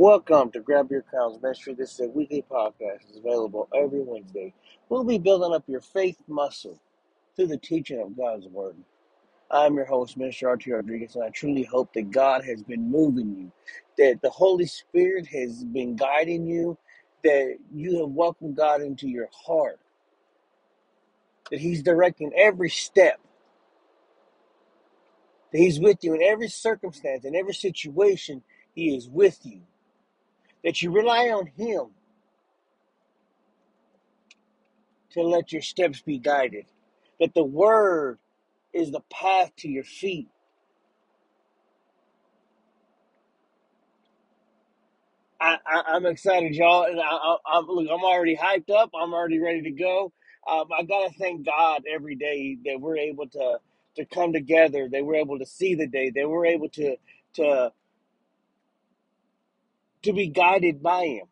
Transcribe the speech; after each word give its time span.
Welcome 0.00 0.50
to 0.52 0.60
Grab 0.60 0.90
Your 0.90 1.02
Crowns 1.02 1.42
Ministry. 1.42 1.74
This 1.74 1.92
is 1.92 2.00
a 2.00 2.08
weekly 2.08 2.42
podcast. 2.50 3.00
It's 3.06 3.18
available 3.18 3.68
every 3.74 4.00
Wednesday. 4.00 4.54
We'll 4.88 5.04
be 5.04 5.18
building 5.18 5.52
up 5.52 5.64
your 5.66 5.82
faith 5.82 6.16
muscle 6.26 6.80
through 7.36 7.48
the 7.48 7.58
teaching 7.58 8.00
of 8.00 8.16
God's 8.16 8.46
Word. 8.46 8.76
I'm 9.50 9.74
your 9.74 9.84
host, 9.84 10.16
Minister 10.16 10.48
R.T. 10.48 10.72
Rodriguez, 10.72 11.16
and 11.16 11.24
I 11.24 11.28
truly 11.28 11.64
hope 11.64 11.92
that 11.92 12.10
God 12.10 12.46
has 12.46 12.62
been 12.62 12.90
moving 12.90 13.36
you, 13.36 13.52
that 13.98 14.22
the 14.22 14.30
Holy 14.30 14.64
Spirit 14.64 15.26
has 15.26 15.64
been 15.64 15.96
guiding 15.96 16.46
you, 16.46 16.78
that 17.22 17.58
you 17.70 18.00
have 18.00 18.08
welcomed 18.08 18.56
God 18.56 18.80
into 18.80 19.06
your 19.06 19.28
heart, 19.34 19.80
that 21.50 21.60
He's 21.60 21.82
directing 21.82 22.32
every 22.34 22.70
step, 22.70 23.20
that 25.52 25.58
He's 25.58 25.78
with 25.78 25.98
you 26.02 26.14
in 26.14 26.22
every 26.22 26.48
circumstance, 26.48 27.26
in 27.26 27.36
every 27.36 27.52
situation. 27.52 28.42
He 28.74 28.96
is 28.96 29.06
with 29.06 29.40
you, 29.42 29.60
that 30.64 30.82
you 30.82 30.92
rely 30.92 31.30
on 31.30 31.46
Him 31.56 31.86
to 35.12 35.22
let 35.22 35.52
your 35.52 35.62
steps 35.62 36.02
be 36.02 36.18
guided, 36.18 36.66
that 37.20 37.34
the 37.34 37.44
Word 37.44 38.18
is 38.74 38.90
the 38.92 39.02
path 39.12 39.52
to 39.58 39.68
your 39.68 39.84
feet. 39.84 40.28
I, 45.40 45.58
I, 45.66 45.82
I'm 45.88 46.06
excited, 46.06 46.54
y'all, 46.54 46.84
and 46.84 47.00
I, 47.00 47.36
I'm 47.46 47.66
look. 47.66 47.88
I'm 47.90 48.04
already 48.04 48.36
hyped 48.36 48.70
up. 48.70 48.90
I'm 48.98 49.12
already 49.14 49.38
ready 49.40 49.62
to 49.62 49.70
go. 49.70 50.12
Um, 50.50 50.66
I 50.76 50.82
gotta 50.84 51.10
thank 51.18 51.44
God 51.46 51.82
every 51.92 52.14
day 52.16 52.58
that 52.64 52.80
we're 52.80 52.96
able 52.98 53.28
to 53.28 53.58
to 53.96 54.04
come 54.06 54.32
together. 54.32 54.88
That 54.90 55.04
we're 55.04 55.16
able 55.16 55.38
to 55.38 55.46
see 55.46 55.74
the 55.74 55.86
day. 55.86 56.10
That 56.14 56.28
we're 56.28 56.46
able 56.46 56.70
to 56.70 56.96
to 57.34 57.72
to 60.02 60.12
be 60.12 60.28
guided 60.28 60.82
by 60.82 61.06
Him. 61.06 61.26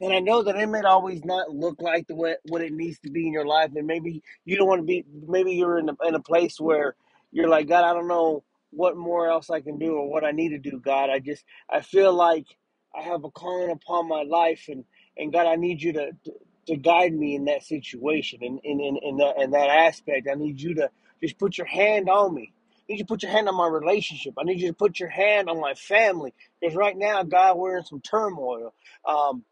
And 0.00 0.12
I 0.12 0.20
know 0.20 0.42
that 0.42 0.56
it 0.56 0.66
may 0.68 0.82
always 0.82 1.24
not 1.24 1.50
look 1.54 1.80
like 1.80 2.06
the 2.06 2.14
way 2.16 2.36
what 2.48 2.62
it 2.62 2.72
needs 2.72 2.98
to 3.00 3.10
be 3.10 3.26
in 3.26 3.32
your 3.32 3.46
life, 3.46 3.70
and 3.76 3.86
maybe 3.86 4.22
you 4.44 4.56
don't 4.56 4.68
want 4.68 4.82
to 4.82 4.86
be. 4.86 5.04
Maybe 5.28 5.54
you're 5.54 5.78
in 5.78 5.88
a, 5.88 5.96
in 6.06 6.14
a 6.14 6.20
place 6.20 6.60
where 6.60 6.96
you're 7.32 7.48
like, 7.48 7.68
God, 7.68 7.84
I 7.84 7.94
don't 7.94 8.08
know 8.08 8.44
what 8.70 8.96
more 8.96 9.28
else 9.28 9.48
I 9.48 9.60
can 9.60 9.78
do 9.78 9.94
or 9.94 10.10
what 10.10 10.24
I 10.24 10.32
need 10.32 10.50
to 10.50 10.58
do. 10.58 10.80
God, 10.80 11.08
I 11.08 11.20
just 11.20 11.44
I 11.70 11.80
feel 11.80 12.12
like 12.12 12.46
I 12.94 13.02
have 13.02 13.24
a 13.24 13.30
calling 13.30 13.70
upon 13.70 14.08
my 14.08 14.22
life, 14.22 14.66
and 14.68 14.84
and 15.16 15.32
God, 15.32 15.46
I 15.46 15.56
need 15.56 15.82
you 15.82 15.94
to 15.94 16.12
to, 16.26 16.32
to 16.68 16.76
guide 16.76 17.14
me 17.14 17.36
in 17.36 17.46
that 17.46 17.62
situation, 17.64 18.40
and 18.42 18.60
in, 18.64 18.80
in 18.80 18.98
in 18.98 19.16
that 19.18 19.38
in 19.40 19.50
that 19.52 19.70
aspect, 19.70 20.28
I 20.30 20.34
need 20.34 20.60
you 20.60 20.74
to 20.76 20.90
just 21.22 21.38
put 21.38 21.58
your 21.58 21.68
hand 21.68 22.10
on 22.10 22.34
me. 22.34 22.52
Need 22.88 22.98
you 22.98 23.04
to 23.04 23.08
put 23.08 23.22
your 23.22 23.32
hand 23.32 23.48
on 23.48 23.56
my 23.56 23.66
relationship. 23.68 24.34
I 24.38 24.44
need 24.44 24.60
you 24.60 24.68
to 24.68 24.74
put 24.74 25.00
your 25.00 25.08
hand 25.08 25.48
on 25.48 25.60
my 25.60 25.74
family. 25.74 26.34
Because 26.60 26.76
right 26.76 26.96
now, 26.96 27.22
God, 27.22 27.58
we're 27.58 27.78
in 27.78 27.84
some 27.84 28.00
turmoil. 28.00 28.74
Um, 29.06 29.44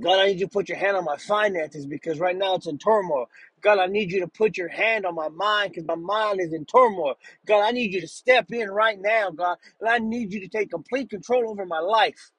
God, 0.00 0.20
I 0.20 0.26
need 0.26 0.40
you 0.40 0.46
to 0.46 0.52
put 0.52 0.68
your 0.68 0.78
hand 0.78 0.96
on 0.96 1.04
my 1.04 1.16
finances 1.16 1.86
because 1.86 2.20
right 2.20 2.36
now 2.36 2.54
it's 2.56 2.66
in 2.66 2.78
turmoil. 2.78 3.28
God, 3.60 3.78
I 3.78 3.86
need 3.86 4.12
you 4.12 4.20
to 4.20 4.28
put 4.28 4.56
your 4.56 4.68
hand 4.68 5.06
on 5.06 5.14
my 5.14 5.28
mind 5.28 5.72
because 5.72 5.86
my 5.86 5.96
mind 5.96 6.40
is 6.40 6.52
in 6.52 6.64
turmoil. 6.64 7.16
God, 7.46 7.62
I 7.62 7.72
need 7.72 7.92
you 7.92 8.00
to 8.00 8.08
step 8.08 8.46
in 8.52 8.70
right 8.70 9.00
now, 9.00 9.30
God, 9.30 9.58
and 9.80 9.88
I 9.90 9.98
need 9.98 10.32
you 10.32 10.40
to 10.40 10.48
take 10.48 10.70
complete 10.70 11.10
control 11.10 11.50
over 11.50 11.66
my 11.66 11.80
life. 11.80 12.30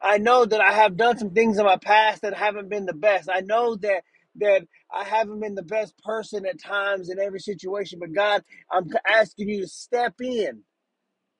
I 0.00 0.18
know 0.18 0.44
that 0.44 0.60
I 0.60 0.72
have 0.72 0.96
done 0.96 1.18
some 1.18 1.30
things 1.30 1.58
in 1.58 1.64
my 1.64 1.76
past 1.76 2.22
that 2.22 2.34
haven't 2.34 2.68
been 2.68 2.86
the 2.86 2.92
best. 2.94 3.28
I 3.32 3.40
know 3.40 3.76
that 3.76 4.04
that 4.36 4.66
I 4.94 5.04
haven't 5.04 5.40
been 5.40 5.54
the 5.56 5.62
best 5.62 5.94
person 6.04 6.46
at 6.46 6.60
times 6.62 7.10
in 7.10 7.20
every 7.20 7.40
situation, 7.40 8.00
but 8.00 8.12
God, 8.14 8.44
I'm 8.72 8.88
asking 9.06 9.48
you 9.50 9.62
to 9.62 9.68
step 9.68 10.14
in 10.22 10.62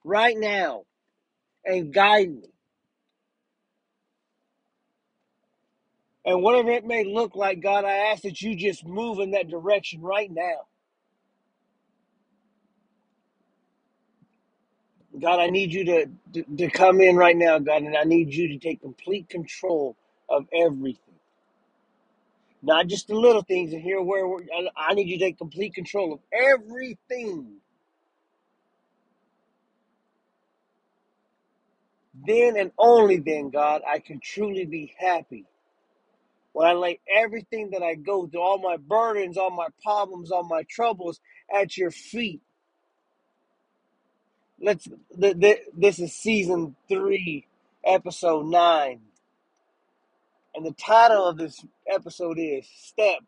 right 0.04 0.36
now 0.38 0.84
and 1.64 1.92
guide 1.94 2.30
me. 2.30 2.48
And 6.26 6.42
whatever 6.42 6.70
it 6.70 6.86
may 6.86 7.04
look 7.04 7.36
like, 7.36 7.62
God, 7.62 7.84
I 7.84 8.12
ask 8.12 8.22
that 8.24 8.42
you 8.42 8.56
just 8.56 8.86
move 8.86 9.20
in 9.20 9.32
that 9.32 9.48
direction 9.48 10.02
right 10.02 10.30
now. 10.32 10.66
God, 15.20 15.40
I 15.40 15.48
need 15.48 15.72
you 15.72 15.84
to, 15.86 16.06
to, 16.34 16.44
to 16.58 16.70
come 16.70 17.00
in 17.00 17.16
right 17.16 17.36
now, 17.36 17.58
God, 17.58 17.82
and 17.82 17.96
I 17.96 18.04
need 18.04 18.34
you 18.34 18.48
to 18.48 18.58
take 18.58 18.82
complete 18.82 19.28
control 19.28 19.96
of 20.30 20.46
everything. 20.54 21.13
Not 22.64 22.88
just 22.88 23.08
the 23.08 23.16
little 23.16 23.42
things 23.42 23.72
and 23.74 23.82
here 23.82 24.02
where 24.02 24.26
I 24.26 24.68
I 24.76 24.94
need 24.94 25.08
you 25.08 25.18
to 25.18 25.24
take 25.26 25.38
complete 25.38 25.74
control 25.74 26.14
of 26.14 26.20
everything. 26.32 27.58
Then 32.26 32.56
and 32.56 32.72
only 32.78 33.18
then, 33.18 33.50
God, 33.50 33.82
I 33.88 34.00
can 34.00 34.20
truly 34.20 34.66
be 34.66 34.94
happy. 34.98 35.46
When 36.52 36.68
I 36.68 36.72
lay 36.74 37.00
everything 37.14 37.70
that 37.72 37.82
I 37.82 37.96
go 37.96 38.26
through, 38.26 38.42
all 38.42 38.58
my 38.58 38.78
burdens, 38.78 39.38
all 39.38 39.50
my 39.50 39.68
problems, 39.82 40.30
all 40.32 40.44
my 40.44 40.64
troubles 40.70 41.20
at 41.54 41.76
your 41.76 41.90
feet 41.90 42.40
let's 44.60 44.88
th- 45.20 45.40
th- 45.40 45.60
this 45.76 45.98
is 45.98 46.12
season 46.14 46.76
three 46.88 47.46
episode 47.84 48.46
nine 48.46 49.00
and 50.54 50.64
the 50.64 50.72
title 50.72 51.26
of 51.26 51.36
this 51.36 51.64
episode 51.90 52.38
is 52.38 52.66
step 52.72 53.20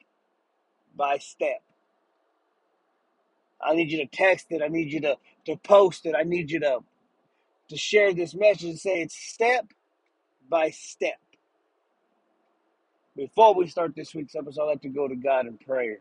by 0.97 1.19
step. 1.19 1.63
I 3.61 3.75
need 3.75 3.91
you 3.91 3.99
to 3.99 4.07
text 4.07 4.47
it. 4.51 4.63
I 4.63 4.69
need 4.69 4.93
you 4.93 5.01
to 5.01 5.17
to 5.47 5.57
post 5.57 6.07
it. 6.07 6.15
I 6.17 6.23
need 6.23 6.51
you 6.51 6.61
to 6.61 6.79
to 7.69 7.77
share 7.77 8.15
this 8.15 8.35
message 8.35 8.65
and 8.65 8.79
say 8.79 9.01
it's 9.01 9.17
step 9.17 9.67
by 10.49 10.71
step. 10.71 11.19
Before 13.17 13.55
we 13.55 13.67
start 13.67 13.97
this 13.97 14.15
week's 14.15 14.35
episode 14.35 14.63
i'd 14.63 14.67
like 14.67 14.83
to 14.83 14.89
go 14.89 15.09
to 15.09 15.17
god 15.17 15.47
in 15.47 15.59
prayer. 15.59 15.99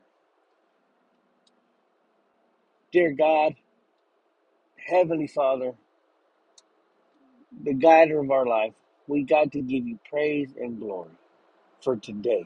Dear 2.92 3.14
god 3.14 3.56
heavenly 4.86 5.28
father 5.28 5.74
the 7.64 7.74
guider 7.74 8.20
of 8.20 8.30
our 8.30 8.46
life 8.46 8.74
we 9.08 9.24
got 9.24 9.52
to 9.54 9.62
give 9.62 9.88
you 9.88 10.00
praise 10.10 10.50
and 10.60 10.80
glory 10.80 11.12
for 11.84 11.98
today 11.98 12.46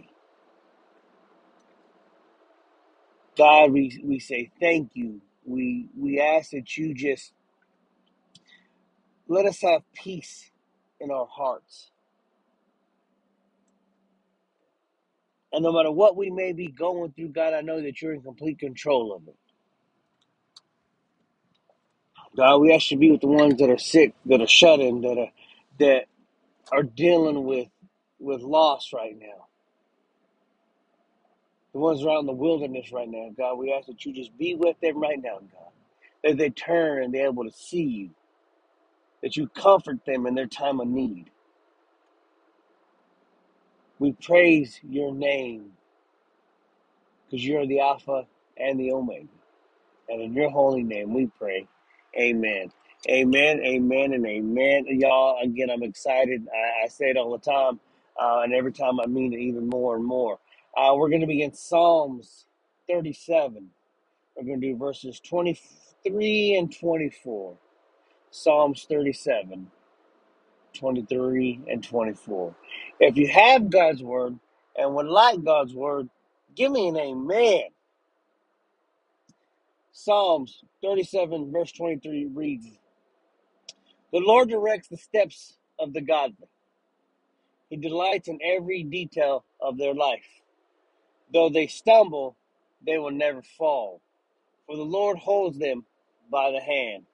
God, 3.37 3.73
we, 3.73 3.99
we 4.05 4.19
say 4.19 4.51
thank 4.61 4.91
you. 4.95 5.21
We 5.45 5.89
we 5.97 6.21
ask 6.21 6.51
that 6.51 6.77
you 6.77 6.95
just 6.95 7.33
let 9.27 9.45
us 9.45 9.61
have 9.61 9.83
peace 9.95 10.51
in 10.99 11.11
our 11.11 11.27
hearts. 11.27 11.91
And 15.53 15.63
no 15.63 15.73
matter 15.73 15.91
what 15.91 16.17
we 16.17 16.31
may 16.31 16.53
be 16.53 16.67
going 16.69 17.13
through, 17.13 17.29
God, 17.29 17.53
I 17.53 17.61
know 17.61 17.81
that 17.81 18.01
you're 18.01 18.13
in 18.13 18.21
complete 18.21 18.59
control 18.59 19.15
of 19.15 19.27
it. 19.27 19.35
God, 22.37 22.59
we 22.59 22.73
ask 22.73 22.91
you 22.91 22.97
to 22.97 23.01
be 23.01 23.11
with 23.11 23.21
the 23.21 23.27
ones 23.27 23.57
that 23.59 23.69
are 23.69 23.77
sick, 23.79 24.13
that 24.27 24.41
are 24.41 24.47
shut 24.47 24.79
in, 24.81 25.01
that 25.01 25.17
are 25.19 25.31
that 25.79 26.05
are 26.71 26.83
dealing 26.83 27.45
with 27.45 27.69
with 28.19 28.41
loss 28.41 28.91
right 28.93 29.17
now. 29.19 29.47
The 31.73 31.79
ones 31.79 32.03
around 32.03 32.27
the 32.27 32.33
wilderness 32.33 32.91
right 32.93 33.09
now, 33.09 33.31
God, 33.37 33.55
we 33.57 33.73
ask 33.73 33.87
that 33.87 34.05
you 34.05 34.13
just 34.13 34.37
be 34.37 34.55
with 34.55 34.79
them 34.81 34.99
right 34.99 35.21
now, 35.21 35.39
God. 35.39 35.71
That 36.23 36.37
they 36.37 36.49
turn 36.51 37.03
and 37.03 37.13
they're 37.13 37.27
able 37.27 37.45
to 37.45 37.51
see 37.51 37.83
you. 37.83 38.09
That 39.23 39.37
you 39.37 39.47
comfort 39.49 39.99
them 40.05 40.27
in 40.27 40.35
their 40.35 40.47
time 40.47 40.81
of 40.81 40.87
need. 40.87 41.31
We 43.99 44.13
praise 44.13 44.79
your 44.83 45.13
name 45.13 45.71
because 47.25 47.45
you're 47.45 47.67
the 47.67 47.81
Alpha 47.81 48.27
and 48.57 48.79
the 48.79 48.93
Omega. 48.93 49.27
And 50.09 50.21
in 50.21 50.33
your 50.33 50.49
holy 50.51 50.83
name 50.83 51.13
we 51.13 51.27
pray. 51.39 51.67
Amen. 52.19 52.71
Amen, 53.07 53.59
amen, 53.63 54.13
and 54.13 54.25
amen. 54.25 54.85
Y'all, 54.87 55.37
again, 55.43 55.69
I'm 55.69 55.83
excited. 55.83 56.47
I, 56.51 56.85
I 56.85 56.87
say 56.87 57.11
it 57.11 57.17
all 57.17 57.31
the 57.31 57.39
time, 57.39 57.79
uh, 58.19 58.41
and 58.43 58.53
every 58.53 58.71
time 58.71 58.99
I 58.99 59.05
mean 59.07 59.33
it 59.33 59.39
even 59.39 59.69
more 59.69 59.95
and 59.95 60.05
more. 60.05 60.39
Uh, 60.75 60.95
we're 60.95 61.09
going 61.09 61.21
to 61.21 61.27
be 61.27 61.43
in 61.43 61.53
Psalms 61.53 62.45
37. 62.89 63.69
We're 64.37 64.43
going 64.45 64.61
to 64.61 64.67
do 64.73 64.77
verses 64.77 65.19
23 65.21 66.55
and 66.57 66.75
24. 66.77 67.57
Psalms 68.31 68.85
37, 68.89 69.71
23 70.73 71.61
and 71.71 71.83
24. 71.83 72.55
If 72.99 73.17
you 73.17 73.27
have 73.29 73.69
God's 73.69 74.03
word 74.03 74.39
and 74.77 74.95
would 74.95 75.07
like 75.07 75.43
God's 75.43 75.73
word, 75.75 76.09
give 76.55 76.71
me 76.71 76.89
an 76.89 76.97
amen. 76.97 77.63
Psalms 79.93 80.63
37, 80.83 81.51
verse 81.51 81.71
23 81.73 82.27
reads 82.33 82.67
The 84.11 84.19
Lord 84.19 84.49
directs 84.49 84.87
the 84.87 84.97
steps 84.97 85.57
of 85.79 85.93
the 85.93 86.01
godly, 86.01 86.47
He 87.69 87.77
delights 87.77 88.27
in 88.27 88.39
every 88.43 88.83
detail 88.83 89.45
of 89.61 89.77
their 89.77 89.93
life. 89.93 90.25
Though 91.33 91.49
they 91.49 91.67
stumble, 91.67 92.35
they 92.85 92.97
will 92.97 93.11
never 93.11 93.41
fall, 93.41 94.01
for 94.67 94.75
the 94.75 94.83
Lord 94.83 95.17
holds 95.17 95.59
them 95.59 95.85
by 96.31 96.51
the 96.51 96.61
hand. 96.61 97.05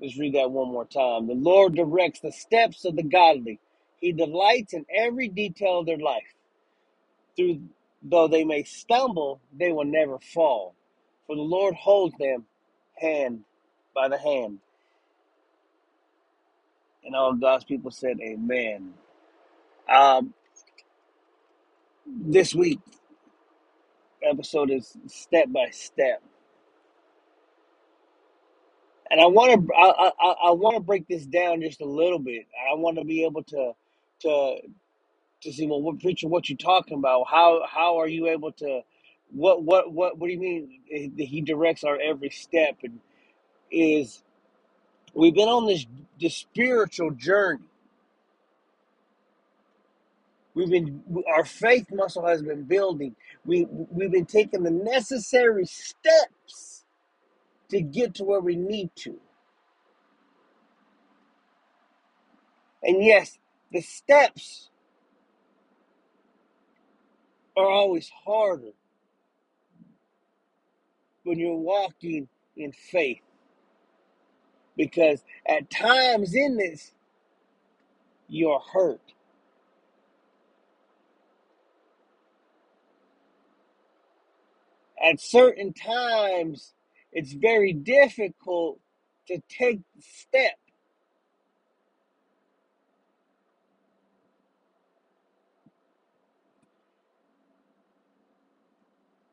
Let's 0.00 0.18
read 0.18 0.34
that 0.34 0.50
one 0.50 0.68
more 0.68 0.84
time. 0.84 1.26
The 1.26 1.34
Lord 1.34 1.76
directs 1.76 2.20
the 2.20 2.32
steps 2.32 2.84
of 2.84 2.96
the 2.96 3.02
godly. 3.02 3.60
He 4.00 4.12
delights 4.12 4.74
in 4.74 4.84
every 4.94 5.28
detail 5.28 5.80
of 5.80 5.86
their 5.86 5.98
life. 5.98 6.34
Through 7.36 7.62
though 8.02 8.28
they 8.28 8.44
may 8.44 8.64
stumble, 8.64 9.40
they 9.56 9.72
will 9.72 9.86
never 9.86 10.18
fall. 10.18 10.74
For 11.26 11.36
the 11.36 11.42
Lord 11.42 11.74
holds 11.74 12.16
them 12.18 12.44
hand 13.00 13.44
by 13.94 14.08
the 14.08 14.18
hand. 14.18 14.58
And 17.04 17.16
all 17.16 17.34
God's 17.34 17.64
people 17.64 17.90
said, 17.90 18.18
Amen. 18.22 18.94
Um, 19.90 20.34
this 22.06 22.54
week 22.54 22.80
episode 24.22 24.70
is 24.70 24.96
step 25.08 25.46
by 25.52 25.70
step, 25.70 26.22
and 29.10 29.20
I 29.20 29.26
want 29.26 29.68
to 29.68 29.74
I, 29.74 30.10
I, 30.20 30.28
I 30.48 30.50
want 30.52 30.76
to 30.76 30.80
break 30.82 31.08
this 31.08 31.26
down 31.26 31.62
just 31.62 31.80
a 31.82 31.86
little 31.86 32.18
bit. 32.20 32.46
I 32.70 32.74
want 32.74 32.98
to 32.98 33.04
be 33.04 33.24
able 33.24 33.44
to 33.44 33.72
to 34.22 34.56
to 35.42 35.52
see 35.52 35.66
well, 35.66 35.82
what 35.82 36.00
preacher, 36.00 36.28
what 36.28 36.48
you 36.48 36.56
talking 36.56 36.98
about? 36.98 37.26
How 37.30 37.62
how 37.70 37.98
are 38.00 38.08
you 38.08 38.28
able 38.28 38.52
to? 38.52 38.82
What 39.30 39.62
what 39.64 39.92
what 39.92 40.18
what 40.18 40.28
do 40.28 40.32
you 40.34 40.40
mean? 40.40 40.80
He 41.18 41.42
directs 41.42 41.84
our 41.84 41.98
every 42.00 42.30
step, 42.30 42.78
and 42.84 43.00
is 43.74 44.22
we've 45.14 45.34
been 45.34 45.48
on 45.48 45.66
this 45.66 45.86
this 46.20 46.36
spiritual 46.36 47.10
journey. 47.10 47.64
We've 50.54 50.70
been 50.70 51.02
our 51.28 51.44
faith 51.44 51.86
muscle 51.92 52.26
has 52.26 52.42
been 52.42 52.64
building. 52.64 53.16
We 53.44 53.66
we've 53.70 54.12
been 54.12 54.26
taking 54.26 54.62
the 54.62 54.70
necessary 54.70 55.66
steps 55.66 56.84
to 57.70 57.80
get 57.80 58.14
to 58.14 58.24
where 58.24 58.40
we 58.40 58.56
need 58.56 58.90
to. 58.96 59.18
And 62.82 63.02
yes, 63.04 63.38
the 63.72 63.80
steps 63.80 64.70
are 67.56 67.68
always 67.68 68.10
harder 68.24 68.72
when 71.24 71.38
you're 71.38 71.56
walking 71.56 72.28
in 72.56 72.72
faith 72.72 73.22
because 74.76 75.22
at 75.48 75.70
times 75.70 76.34
in 76.34 76.56
this 76.56 76.92
you're 78.28 78.60
hurt. 78.72 79.00
At 85.02 85.20
certain 85.20 85.72
times 85.74 86.74
it's 87.12 87.34
very 87.34 87.72
difficult 87.72 88.80
to 89.28 89.40
take 89.48 89.80
the 89.96 90.02
step. 90.02 90.58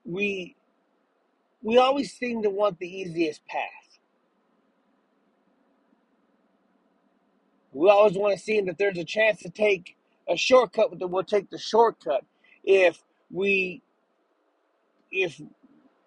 We 0.05 0.55
we 1.63 1.77
always 1.77 2.13
seem 2.13 2.43
to 2.43 2.49
want 2.51 2.79
the 2.79 2.87
easiest 2.89 3.45
path. 3.47 3.80
We 7.73 7.89
always 7.89 8.17
want 8.17 8.37
to 8.37 8.43
see 8.43 8.61
that 8.61 8.77
there's 8.77 8.97
a 8.97 9.03
chance 9.05 9.41
to 9.41 9.49
take 9.49 9.97
a 10.29 10.37
shortcut, 10.37 10.89
but 10.91 10.99
then 10.99 11.11
we'll 11.11 11.23
take 11.23 11.49
the 11.51 11.57
shortcut. 11.59 12.25
If 12.63 13.03
we 13.31 13.81
if 15.11 15.41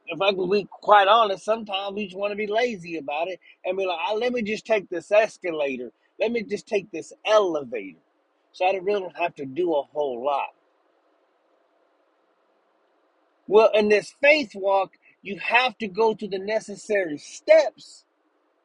if 0.09 0.21
I 0.23 0.33
can 0.33 0.51
be 0.51 0.69
quite 0.71 1.09
honest, 1.09 1.45
sometimes 1.45 1.95
we 1.95 2.07
just 2.07 2.19
want 2.19 2.33
to 2.33 2.37
be 2.37 2.47
lazy 2.49 2.99
about 2.99 3.29
it 3.29 3.41
and 3.65 3.79
be 3.79 3.87
like, 3.87 3.99
"Ah, 4.09 4.15
let 4.15 4.33
me 4.33 4.43
just 4.43 4.67
take 4.67 4.89
this 4.91 5.13
escalator. 5.13 5.93
Let 6.21 6.33
me 6.33 6.43
just 6.43 6.67
take 6.69 6.91
this 6.93 7.13
elevator. 7.27 7.99
So 8.53 8.67
I 8.67 8.73
don't 8.73 8.85
really 8.85 9.01
don't 9.03 9.17
have 9.19 9.35
to 9.37 9.47
do 9.47 9.75
a 9.75 9.83
whole 9.83 10.25
lot. 10.25 10.51
Well, 13.49 13.71
in 13.75 13.89
this 13.89 14.15
faith 14.23 14.53
walk, 14.55 14.93
you 15.23 15.39
have 15.41 15.79
to 15.79 15.89
go 15.89 16.15
through 16.15 16.29
the 16.31 16.39
necessary 16.39 17.19
steps 17.19 18.05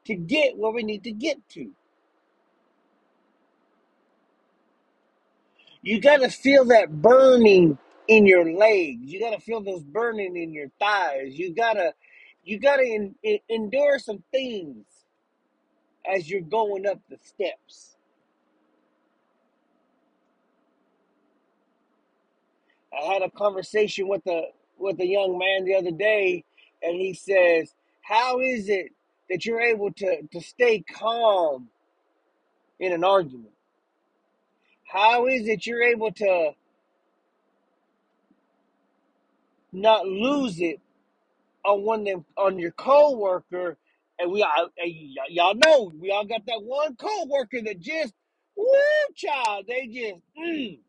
to 0.06 0.16
get 0.16 0.58
where 0.58 0.72
we 0.72 0.84
need 0.84 1.04
to 1.06 1.12
get 1.12 1.38
to. 1.52 1.72
You 5.82 6.02
got 6.02 6.18
to 6.18 6.30
feel 6.30 6.66
that 6.66 7.02
burning 7.02 7.78
in 8.08 8.26
your 8.26 8.52
legs. 8.54 9.02
You 9.04 9.20
got 9.20 9.32
to 9.32 9.40
feel 9.42 9.62
those 9.62 9.84
burning 9.84 10.38
in 10.38 10.54
your 10.54 10.70
thighs. 10.80 11.40
You 11.40 11.54
got 11.56 11.74
to 11.74 11.94
you 12.44 12.60
got 12.60 12.78
to 12.78 12.84
en- 12.90 13.16
en- 13.24 13.40
endure 13.50 14.00
some 14.00 14.24
things 14.32 14.86
as 16.12 16.30
you're 16.30 16.42
going 16.42 16.88
up 16.88 17.00
the 17.10 17.18
steps. 17.24 17.98
I 22.94 23.14
had 23.14 23.24
a 23.24 23.30
conversation 23.32 24.08
with 24.08 24.26
a 24.28 24.44
with 24.78 25.00
a 25.02 25.08
young 25.08 25.38
man 25.38 25.66
the 25.66 25.76
other 25.76 25.92
day, 25.92 26.46
and 26.84 26.96
he 26.96 27.14
says, 27.14 27.74
"How 28.02 28.40
is 28.42 28.70
it 28.70 28.92
that 29.30 29.46
you're 29.46 29.62
able 29.62 29.92
to 29.94 30.24
to 30.32 30.42
stay 30.42 30.82
calm 30.82 31.70
in 32.80 32.94
an 32.94 33.04
argument? 33.04 33.54
How 34.90 35.28
is 35.28 35.48
it 35.50 35.68
you're 35.68 35.84
able 35.84 36.14
to 36.14 36.52
not 39.74 40.08
lose 40.08 40.60
it 40.62 40.82
on 41.66 41.84
one 41.84 42.04
them 42.06 42.26
on 42.38 42.60
your 42.60 42.72
coworker?" 42.72 43.78
And 44.20 44.32
we 44.32 44.44
all, 44.44 44.70
y'all 45.30 45.56
know, 45.56 45.94
we 46.00 46.12
all 46.12 46.26
got 46.26 46.46
that 46.48 46.64
one 46.64 46.96
coworker 46.96 47.62
that 47.64 47.80
just, 47.80 48.14
woo, 48.58 48.68
child, 49.16 49.66
they 49.68 49.88
just. 49.88 50.24
Mm, 50.38 50.80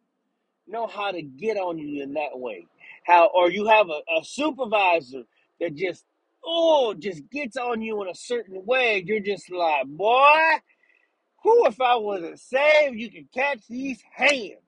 know 0.68 0.88
how 0.88 1.12
to 1.12 1.22
get 1.22 1.56
on 1.56 1.78
you 1.78 2.02
in 2.02 2.14
that 2.14 2.38
way. 2.38 2.66
How 3.06 3.28
or 3.34 3.50
you 3.50 3.66
have 3.68 3.88
a, 3.88 4.20
a 4.20 4.24
supervisor 4.24 5.22
that 5.60 5.74
just 5.76 6.04
oh 6.44 6.94
just 6.98 7.28
gets 7.30 7.56
on 7.56 7.82
you 7.82 8.02
in 8.02 8.08
a 8.08 8.14
certain 8.14 8.64
way. 8.64 9.02
You're 9.06 9.20
just 9.20 9.50
like, 9.52 9.86
boy, 9.86 10.38
who 11.42 11.66
if 11.66 11.80
I 11.80 11.96
wasn't 11.96 12.40
saved, 12.40 12.96
you 12.98 13.10
can 13.10 13.28
catch 13.34 13.66
these 13.68 14.02
hands. 14.12 14.60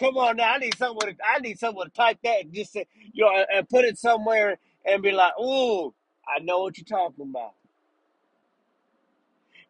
Come 0.00 0.16
on 0.18 0.36
now, 0.38 0.52
I 0.54 0.58
need 0.58 0.76
someone 0.76 1.08
to 1.08 1.16
I 1.24 1.40
need 1.40 1.58
someone 1.58 1.88
to 1.88 1.92
type 1.94 2.18
that 2.24 2.42
and 2.44 2.54
just 2.54 2.72
say, 2.72 2.86
you 3.12 3.24
know, 3.24 3.44
and 3.54 3.68
put 3.68 3.84
it 3.84 3.98
somewhere 3.98 4.58
and 4.86 5.02
be 5.02 5.12
like, 5.12 5.34
ooh, 5.40 5.94
I 6.28 6.40
know 6.42 6.60
what 6.60 6.78
you're 6.78 6.86
talking 6.86 7.26
about. 7.30 7.54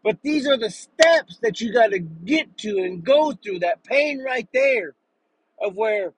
But 0.05 0.19
these 0.23 0.49
are 0.49 0.59
the 0.59 0.71
steps 0.71 1.39
that 1.43 1.61
you 1.61 1.73
got 1.73 1.89
to 1.93 2.01
get 2.01 2.59
to 2.59 2.79
and 2.79 3.05
go 3.05 3.33
through 3.33 3.61
that 3.61 3.85
pain 3.85 4.23
right 4.23 4.49
there 4.55 4.95
of 5.63 5.77
where 5.77 6.13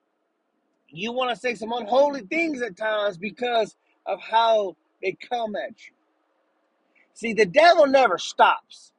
You 0.89 1.11
want 1.13 1.31
to 1.31 1.37
say 1.39 1.55
some 1.55 1.73
unholy 1.73 2.21
things 2.23 2.61
at 2.63 2.77
times 2.77 3.17
because 3.17 3.75
of 4.05 4.21
how 4.21 4.77
they 5.01 5.17
come 5.29 5.55
at 5.55 5.71
you. 5.87 5.93
See, 7.13 7.33
the 7.33 7.45
devil 7.47 7.87
never 7.87 8.17
stops. 8.19 8.93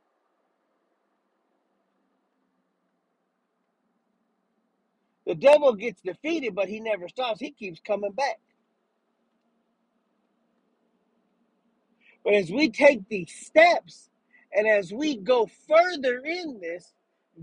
The 5.27 5.35
devil 5.37 5.75
gets 5.75 6.01
defeated, 6.03 6.55
but 6.55 6.69
he 6.69 6.81
never 6.81 7.09
stops. 7.09 7.41
He 7.41 7.53
keeps 7.53 7.81
coming 7.81 8.13
back. 8.13 8.39
But 12.25 12.35
as 12.35 12.51
we 12.51 12.71
take 12.71 13.09
these 13.09 13.33
steps 13.33 14.11
and 14.55 14.67
as 14.69 14.93
we 14.93 15.17
go 15.17 15.49
further 15.69 16.19
in 16.25 16.61
this, 16.61 16.93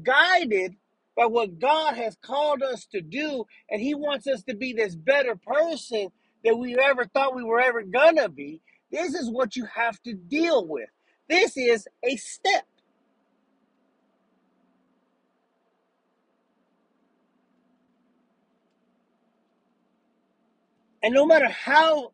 guided 0.03 0.75
by 1.15 1.25
what 1.27 1.59
God 1.59 1.95
has 1.95 2.17
called 2.23 2.61
us 2.61 2.85
to 2.93 3.01
do, 3.01 3.45
and 3.69 3.81
He 3.81 3.95
wants 3.95 4.27
us 4.27 4.43
to 4.43 4.55
be 4.55 4.73
this 4.73 4.95
better 4.95 5.35
person 5.35 6.09
that 6.45 6.57
we 6.57 6.77
ever 6.79 7.05
thought 7.05 7.35
we 7.35 7.43
were 7.43 7.61
ever 7.61 7.83
gonna 7.83 8.29
be, 8.29 8.61
this 8.91 9.15
is 9.15 9.29
what 9.31 9.55
you 9.55 9.65
have 9.65 10.01
to 10.03 10.13
deal 10.13 10.65
with. 10.67 10.89
This 11.29 11.57
is 11.57 11.87
a 12.05 12.15
step. 12.17 12.65
And 21.03 21.15
no 21.15 21.25
matter 21.25 21.49
how 21.49 22.13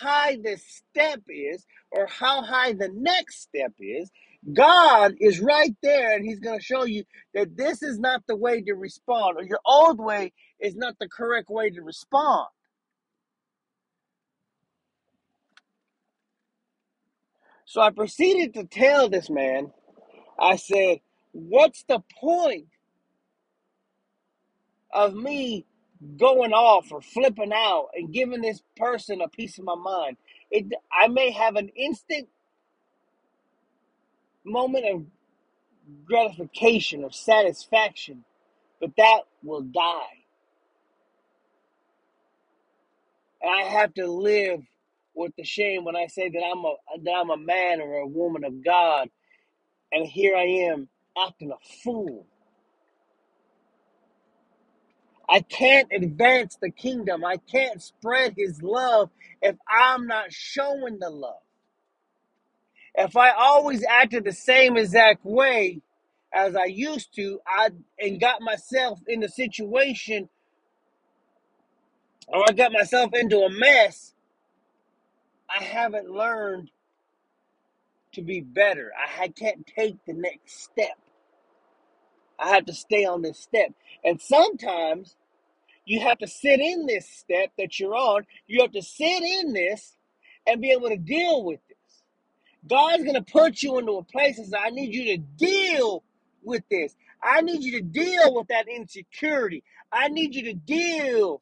high 0.00 0.36
the 0.36 0.58
step 0.58 1.22
is 1.28 1.66
or 1.92 2.08
how 2.08 2.42
high 2.42 2.74
the 2.74 2.90
next 2.94 3.42
step 3.42 3.72
is, 3.80 4.10
God 4.54 5.14
is 5.20 5.40
right 5.40 5.76
there 5.82 6.14
and 6.16 6.24
He's 6.26 6.40
going 6.40 6.58
to 6.60 6.64
show 6.64 6.84
you 6.84 7.04
that 7.34 7.56
this 7.56 7.82
is 7.82 7.98
not 7.98 8.22
the 8.28 8.36
way 8.36 8.62
to 8.62 8.74
respond 8.74 9.38
or 9.38 9.44
your 9.44 9.60
old 9.66 10.00
way 10.00 10.32
is 10.60 10.76
not 10.76 10.96
the 11.00 11.08
correct 11.08 11.50
way 11.50 11.70
to 11.70 11.82
respond. 11.82 12.48
So 17.66 17.80
I 17.82 17.90
proceeded 17.90 18.54
to 18.54 18.64
tell 18.64 19.08
this 19.10 19.30
man, 19.30 19.72
I 20.38 20.56
said, 20.56 21.00
What's 21.32 21.84
the 21.84 22.02
point 22.20 22.68
of 24.92 25.14
me 25.14 25.66
going 26.18 26.52
off 26.52 26.92
or 26.92 27.00
flipping 27.02 27.52
out 27.52 27.88
and 27.94 28.12
giving 28.12 28.42
this 28.42 28.62
person 28.76 29.20
a 29.22 29.28
piece 29.28 29.58
of 29.58 29.64
my 29.64 29.76
mind? 29.76 30.16
It, 30.50 30.66
I 30.92 31.08
may 31.08 31.30
have 31.32 31.56
an 31.56 31.70
instant 31.70 32.28
moment 34.44 34.86
of 34.86 35.06
gratification 36.06 37.04
or 37.04 37.12
satisfaction, 37.12 38.24
but 38.80 38.92
that 38.96 39.22
will 39.44 39.62
die. 39.62 40.24
And 43.42 43.50
I 43.52 43.62
have 43.68 43.94
to 43.94 44.06
live 44.06 44.62
with 45.14 45.32
the 45.36 45.44
shame 45.44 45.84
when 45.84 45.96
I 45.96 46.06
say 46.06 46.28
that 46.30 46.42
I'm 46.42 46.64
a 46.64 46.74
that 47.04 47.12
I'm 47.12 47.30
a 47.30 47.36
man 47.36 47.80
or 47.80 47.98
a 47.98 48.06
woman 48.06 48.44
of 48.44 48.64
God, 48.64 49.10
and 49.92 50.06
here 50.06 50.36
I 50.36 50.44
am 50.72 50.88
acting 51.18 51.52
a 51.52 51.82
fool. 51.84 52.26
I 55.28 55.40
can't 55.40 55.88
advance 55.92 56.58
the 56.60 56.70
kingdom. 56.70 57.24
I 57.24 57.38
can't 57.38 57.82
spread 57.82 58.34
his 58.36 58.62
love 58.62 59.10
if 59.42 59.56
I'm 59.68 60.06
not 60.06 60.32
showing 60.32 60.98
the 61.00 61.10
love. 61.10 61.42
If 62.94 63.16
I 63.16 63.30
always 63.30 63.84
acted 63.84 64.24
the 64.24 64.32
same 64.32 64.76
exact 64.76 65.24
way 65.24 65.82
as 66.34 66.56
I 66.56 66.66
used 66.66 67.14
to, 67.16 67.40
I 67.46 67.70
and 67.98 68.20
got 68.20 68.42
myself 68.42 69.00
in 69.08 69.22
a 69.24 69.28
situation 69.28 70.28
or 72.28 72.44
I 72.48 72.52
got 72.52 72.72
myself 72.72 73.12
into 73.14 73.40
a 73.40 73.50
mess, 73.50 74.14
I 75.48 75.62
haven't 75.64 76.10
learned 76.10 76.70
to 78.14 78.22
be 78.22 78.40
better. 78.40 78.92
I 79.20 79.28
can't 79.28 79.66
take 79.66 79.96
the 80.06 80.14
next 80.14 80.62
step. 80.64 80.98
I 82.38 82.50
have 82.50 82.66
to 82.66 82.74
stay 82.74 83.04
on 83.06 83.22
this 83.22 83.40
step. 83.40 83.72
And 84.04 84.20
sometimes 84.20 85.16
you 85.88 86.00
have 86.00 86.18
to 86.18 86.26
sit 86.26 86.60
in 86.60 86.84
this 86.84 87.08
step 87.08 87.50
that 87.56 87.80
you're 87.80 87.94
on. 87.94 88.26
You 88.46 88.60
have 88.60 88.72
to 88.72 88.82
sit 88.82 89.22
in 89.22 89.54
this 89.54 89.96
and 90.46 90.60
be 90.60 90.70
able 90.70 90.90
to 90.90 90.98
deal 90.98 91.44
with 91.44 91.60
this. 91.66 91.76
God's 92.68 93.04
going 93.04 93.14
to 93.14 93.22
put 93.22 93.62
you 93.62 93.78
into 93.78 93.92
a 93.92 94.02
place 94.02 94.36
say, 94.36 94.58
I 94.58 94.68
need 94.68 94.94
you 94.94 95.16
to 95.16 95.22
deal 95.38 96.04
with 96.42 96.62
this. 96.70 96.94
I 97.22 97.40
need 97.40 97.62
you 97.62 97.78
to 97.78 97.82
deal 97.82 98.34
with 98.34 98.48
that 98.48 98.66
insecurity. 98.68 99.64
I 99.90 100.08
need 100.08 100.34
you 100.34 100.42
to 100.44 100.52
deal 100.52 101.40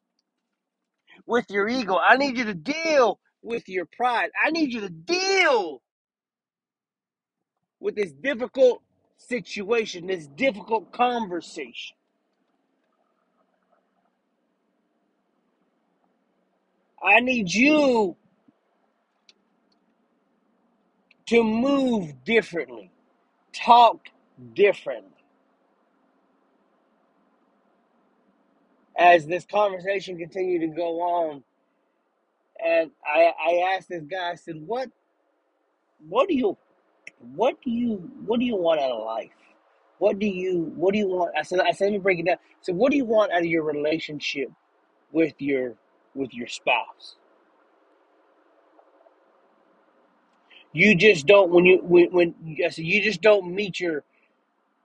with 1.25 1.49
your 1.49 1.67
ego. 1.67 1.97
I 1.97 2.15
need 2.15 2.37
you 2.37 2.45
to 2.45 2.53
deal 2.53 3.19
with 3.41 3.67
your 3.67 3.85
pride. 3.85 4.29
I 4.45 4.51
need 4.51 4.71
you 4.71 4.79
to 4.79 4.89
deal 4.89 5.81
with 7.81 7.97
this 7.97 8.13
difficult 8.13 8.81
situation, 9.17 10.07
this 10.07 10.25
difficult 10.25 10.93
conversation. 10.93 11.96
I 17.03 17.19
need 17.19 17.53
you 17.53 18.15
to 21.27 21.43
move 21.43 22.23
differently, 22.23 22.91
talk 23.53 24.09
differently. 24.53 25.11
As 28.97 29.27
this 29.27 29.45
conversation 29.45 30.17
continued 30.17 30.61
to 30.61 30.67
go 30.67 31.01
on, 31.01 31.43
and 32.63 32.91
I, 33.05 33.31
I 33.39 33.75
asked 33.75 33.89
this 33.89 34.03
guy, 34.03 34.31
I 34.31 34.35
said, 34.35 34.55
"What, 34.65 34.89
what 36.07 36.27
do 36.27 36.35
you, 36.35 36.57
what 37.35 37.61
do 37.63 37.71
you, 37.71 38.11
what 38.25 38.39
do 38.39 38.45
you 38.45 38.55
want 38.55 38.81
out 38.81 38.91
of 38.91 39.05
life? 39.05 39.29
What 39.99 40.19
do 40.19 40.27
you, 40.27 40.73
what 40.75 40.93
do 40.93 40.99
you 40.99 41.07
want?" 41.07 41.33
I 41.37 41.43
said, 41.43 41.59
"I 41.59 41.71
said, 41.71 41.85
let 41.85 41.93
me 41.93 41.99
break 41.99 42.19
it 42.19 42.25
down. 42.25 42.37
So, 42.61 42.73
what 42.73 42.91
do 42.91 42.97
you 42.97 43.05
want 43.05 43.31
out 43.31 43.39
of 43.41 43.45
your 43.45 43.63
relationship 43.63 44.51
with 45.11 45.33
your, 45.39 45.75
with 46.15 46.33
your 46.33 46.47
spouse? 46.47 47.15
You 50.73 50.95
just 50.95 51.27
don't 51.27 51.51
when 51.51 51.65
you 51.65 51.79
when, 51.83 52.11
when 52.11 52.35
I 52.65 52.69
said 52.69 52.85
you 52.85 53.01
just 53.01 53.21
don't 53.21 53.53
meet 53.53 53.79
your, 53.79 54.03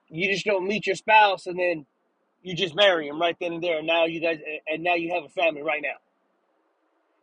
you 0.09 0.33
just 0.33 0.47
don't 0.47 0.67
meet 0.67 0.87
your 0.87 0.97
spouse, 0.97 1.47
and 1.47 1.59
then 1.59 1.87
you 2.43 2.55
just 2.57 2.75
marry 2.75 3.09
him 3.09 3.21
right 3.21 3.37
then 3.41 3.55
and 3.55 3.63
there, 3.65 3.79
and 3.79 3.87
now 3.87 4.07
you 4.07 4.21
guys, 4.21 4.39
and 4.69 4.83
now 4.83 4.95
you 4.95 5.15
have 5.15 5.25
a 5.25 5.29
family 5.29 5.63
right 5.63 5.83
now. 5.83 5.99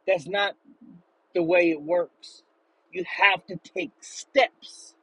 That's 0.08 0.27
not 0.27 0.56
the 1.36 1.44
way 1.44 1.72
it 1.72 1.82
works. 1.82 2.44
You 2.91 3.06
have 3.08 3.46
to 3.48 3.58
take 3.58 3.91
steps 4.01 4.96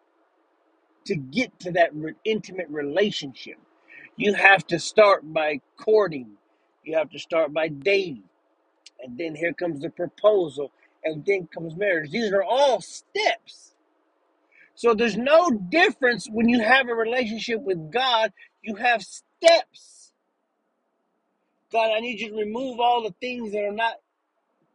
to 1.06 1.16
get 1.16 1.58
to 1.60 1.72
that 1.72 1.92
intimate 2.24 2.68
relationship. 2.70 3.58
You 4.16 4.34
have 4.34 4.66
to 4.68 4.78
start 4.78 5.32
by 5.32 5.60
courting. 5.78 6.32
You 6.84 6.96
have 6.98 7.10
to 7.10 7.18
start 7.18 7.52
by 7.54 7.68
dating. 7.68 8.24
And 9.06 9.18
then 9.18 9.36
here 9.36 9.54
comes 9.54 9.82
the 9.82 9.90
proposal. 9.90 10.72
And 11.04 11.24
then 11.26 11.48
comes 11.54 11.76
marriage. 11.76 12.12
These 12.12 12.32
are 12.32 12.44
all 12.44 12.82
steps. 12.82 13.74
So 14.74 14.94
there's 14.94 15.16
no 15.16 15.50
difference 15.50 16.28
when 16.30 16.48
you 16.48 16.60
have 16.62 16.88
a 16.88 16.94
relationship 16.94 17.62
with 17.62 17.92
God. 17.92 18.32
You 18.62 18.76
have 18.76 19.02
steps. 19.02 20.12
God, 21.72 21.90
I 21.96 22.00
need 22.00 22.20
you 22.20 22.30
to 22.30 22.36
remove 22.36 22.80
all 22.80 23.02
the 23.02 23.14
things 23.20 23.52
that 23.52 23.64
are 23.64 23.72
not 23.72 23.94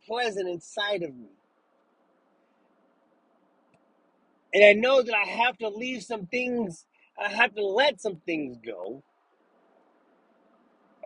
pleasant 0.08 0.50
inside 0.50 1.04
of 1.04 1.16
me. 1.16 1.30
And 4.54 4.64
I 4.66 4.74
know 4.74 5.02
that 5.04 5.16
I 5.16 5.28
have 5.28 5.58
to 5.60 5.70
leave 5.70 6.04
some 6.04 6.28
things, 6.28 6.86
I 7.20 7.30
have 7.30 7.56
to 7.56 7.66
let 7.66 8.02
some 8.02 8.18
things 8.26 8.58
go. 8.66 9.04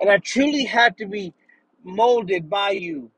And 0.02 0.10
I 0.10 0.18
truly 0.18 0.66
have 0.66 0.96
to 0.98 1.08
be 1.08 1.34
molded 1.84 2.50
by 2.50 2.72
you. 2.72 3.12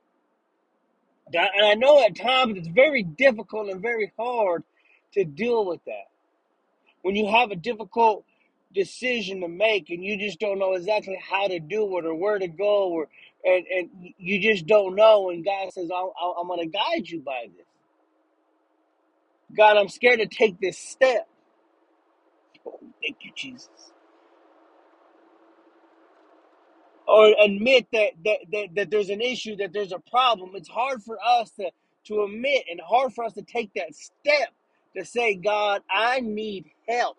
And 1.33 1.65
I 1.65 1.75
know 1.75 2.03
at 2.03 2.15
times 2.17 2.57
it's 2.57 2.67
very 2.69 3.03
difficult 3.03 3.69
and 3.69 3.81
very 3.81 4.11
hard 4.17 4.63
to 5.13 5.25
deal 5.25 5.65
with 5.65 5.83
that. 5.85 6.07
When 7.03 7.15
you 7.15 7.27
have 7.27 7.51
a 7.51 7.55
difficult 7.55 8.25
decision 8.73 9.41
to 9.41 9.47
make 9.47 9.89
and 9.89 10.03
you 10.03 10.17
just 10.17 10.39
don't 10.39 10.59
know 10.59 10.73
exactly 10.73 11.19
how 11.29 11.47
to 11.47 11.59
do 11.59 11.97
it 11.97 12.05
or 12.05 12.15
where 12.15 12.39
to 12.39 12.47
go 12.47 12.89
or 12.89 13.07
and, 13.45 13.65
and 13.67 13.89
you 14.17 14.39
just 14.41 14.67
don't 14.67 14.95
know 14.95 15.29
and 15.29 15.45
God 15.45 15.73
says 15.73 15.89
I'm, 15.95 16.09
I'm 16.39 16.47
going 16.47 16.59
to 16.59 16.67
guide 16.77 17.07
you 17.09 17.21
by 17.21 17.47
this. 17.57 17.65
God, 19.57 19.77
I'm 19.77 19.89
scared 19.89 20.19
to 20.19 20.27
take 20.27 20.59
this 20.61 20.77
step. 20.77 21.27
Oh, 22.67 22.79
thank 23.01 23.17
you, 23.23 23.31
Jesus. 23.35 23.69
Or 27.07 27.35
admit 27.43 27.87
that, 27.93 28.11
that 28.25 28.39
that 28.51 28.67
that 28.75 28.91
there's 28.91 29.09
an 29.11 29.21
issue, 29.21 29.57
that 29.57 29.73
there's 29.73 29.93
a 29.93 29.99
problem. 30.11 30.51
It's 30.55 30.69
hard 30.69 31.03
for 31.03 31.19
us 31.25 31.51
to 31.53 31.71
to 32.05 32.23
admit 32.23 32.65
and 32.71 32.81
hard 32.81 33.13
for 33.13 33.25
us 33.25 33.33
to 33.35 33.43
take 33.43 33.71
that 33.75 33.95
step 33.95 34.49
to 34.97 35.05
say, 35.05 35.35
God, 35.35 35.83
I 35.91 36.21
need 36.21 36.67
help. 36.89 37.17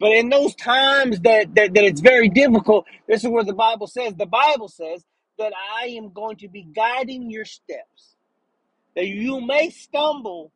But 0.00 0.12
in 0.12 0.28
those 0.30 0.54
times 0.56 1.20
that, 1.22 1.54
that 1.54 1.74
that 1.74 1.84
it's 1.84 2.00
very 2.00 2.28
difficult, 2.28 2.86
this 3.08 3.24
is 3.24 3.30
where 3.30 3.44
the 3.44 3.54
Bible 3.54 3.86
says, 3.86 4.14
the 4.14 4.26
Bible 4.26 4.68
says 4.68 5.04
that 5.38 5.52
I 5.82 5.88
am 5.88 6.12
going 6.12 6.36
to 6.38 6.48
be 6.48 6.64
guiding 6.64 7.30
your 7.30 7.44
steps. 7.46 8.16
That 8.96 9.06
you 9.08 9.40
may 9.40 9.70
stumble, 9.70 10.52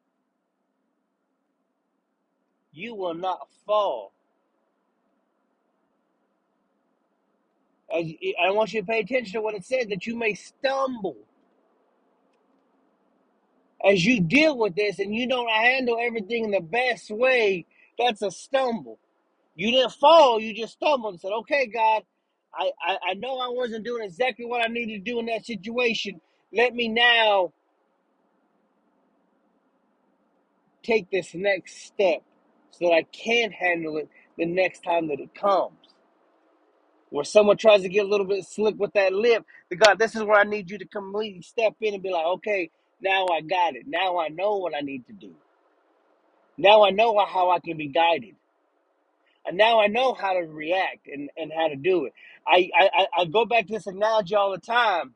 you 2.77 2.95
will 2.95 3.15
not 3.15 3.49
fall. 3.67 4.13
As, 7.95 8.07
I 8.45 8.51
want 8.53 8.73
you 8.73 8.83
to 8.83 8.87
pay 8.87 9.01
attention 9.01 9.35
to 9.35 9.41
what 9.41 9.55
it 9.55 9.65
says, 9.65 9.87
that 9.89 10.07
you 10.07 10.17
may 10.17 10.35
stumble. 10.35 11.17
as 13.85 14.05
you 14.05 14.21
deal 14.21 14.59
with 14.59 14.75
this 14.75 14.99
and 14.99 15.15
you 15.15 15.29
don't 15.29 15.51
handle 15.51 15.99
everything 16.01 16.45
in 16.45 16.51
the 16.51 16.61
best 16.61 17.11
way, 17.11 17.67
that's 17.99 18.23
a 18.23 18.31
stumble. 18.31 18.99
You 19.55 19.71
didn't 19.71 19.93
fall, 19.93 20.41
you 20.41 20.55
just 20.55 20.75
stumbled 20.75 21.15
and 21.15 21.21
said, 21.21 21.33
Okay, 21.33 21.67
God, 21.67 22.03
I, 22.55 22.71
I, 22.85 22.99
I 23.11 23.15
know 23.15 23.39
I 23.39 23.49
wasn't 23.51 23.85
doing 23.85 24.05
exactly 24.05 24.47
what 24.47 24.65
I 24.65 24.69
needed 24.69 25.05
to 25.05 25.13
do 25.13 25.19
in 25.21 25.27
that 25.27 25.47
situation. 25.47 26.21
Let 26.53 26.75
me 26.75 26.89
now 26.89 27.53
take 30.83 31.11
this 31.11 31.35
next 31.35 31.87
step 31.87 32.23
so 32.79 32.87
that 32.89 32.95
I 32.95 33.05
can 33.13 33.53
handle 33.53 33.99
it 33.99 34.09
the 34.39 34.47
next 34.47 34.85
time 34.85 35.09
that 35.09 35.21
it 35.21 35.35
comes. 35.35 35.75
Where 37.11 37.25
someone 37.25 37.57
tries 37.59 37.83
to 37.83 37.91
get 37.91 38.07
a 38.07 38.09
little 38.09 38.27
bit 38.27 38.45
slick 38.47 38.77
with 38.79 38.93
that 38.95 39.13
lip, 39.15 39.45
the 39.71 39.77
God, 39.77 39.99
this 39.99 40.17
is 40.17 40.25
where 40.25 40.41
I 40.41 40.45
need 40.45 40.71
you 40.71 40.79
to 40.79 40.87
completely 40.87 41.43
step 41.43 41.75
in 41.81 41.95
and 41.95 42.03
be 42.03 42.11
like, 42.11 42.27
okay, 42.27 42.71
now 43.03 43.27
I 43.33 43.43
got 43.43 43.77
it. 43.77 43.85
Now 43.87 44.19
I 44.19 44.29
know 44.29 44.57
what 44.59 44.75
I 44.77 44.81
need 44.81 45.07
to 45.09 45.15
do. 45.15 45.35
Now 46.59 46.85
I 46.85 46.91
know 46.91 47.19
how 47.27 47.51
I 47.51 47.61
can 47.61 47.77
be 47.79 47.89
guided. 47.89 48.37
And 49.47 49.57
now 49.57 49.81
I 49.81 49.89
know 49.89 50.15
how 50.15 50.35
to 50.35 50.41
react 50.41 51.09
and, 51.09 51.31
and 51.37 51.53
how 51.57 51.69
to 51.69 51.77
do 51.77 52.07
it. 52.07 52.13
I, 52.47 52.71
I, 52.77 52.89
I 52.91 53.25
go 53.27 53.45
back 53.45 53.67
to 53.69 53.75
this 53.75 53.87
analogy 53.89 54.35
all 54.37 54.53
the 54.53 54.59
time. 54.59 55.15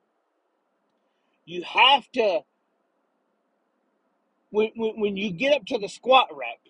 You 1.46 1.62
have 1.64 2.10
to, 2.14 2.40
when, 4.50 4.70
when, 4.76 5.00
when 5.00 5.16
you 5.18 5.32
get 5.32 5.54
up 5.54 5.66
to 5.66 5.78
the 5.78 5.88
squat 5.88 6.28
rack, 6.32 6.60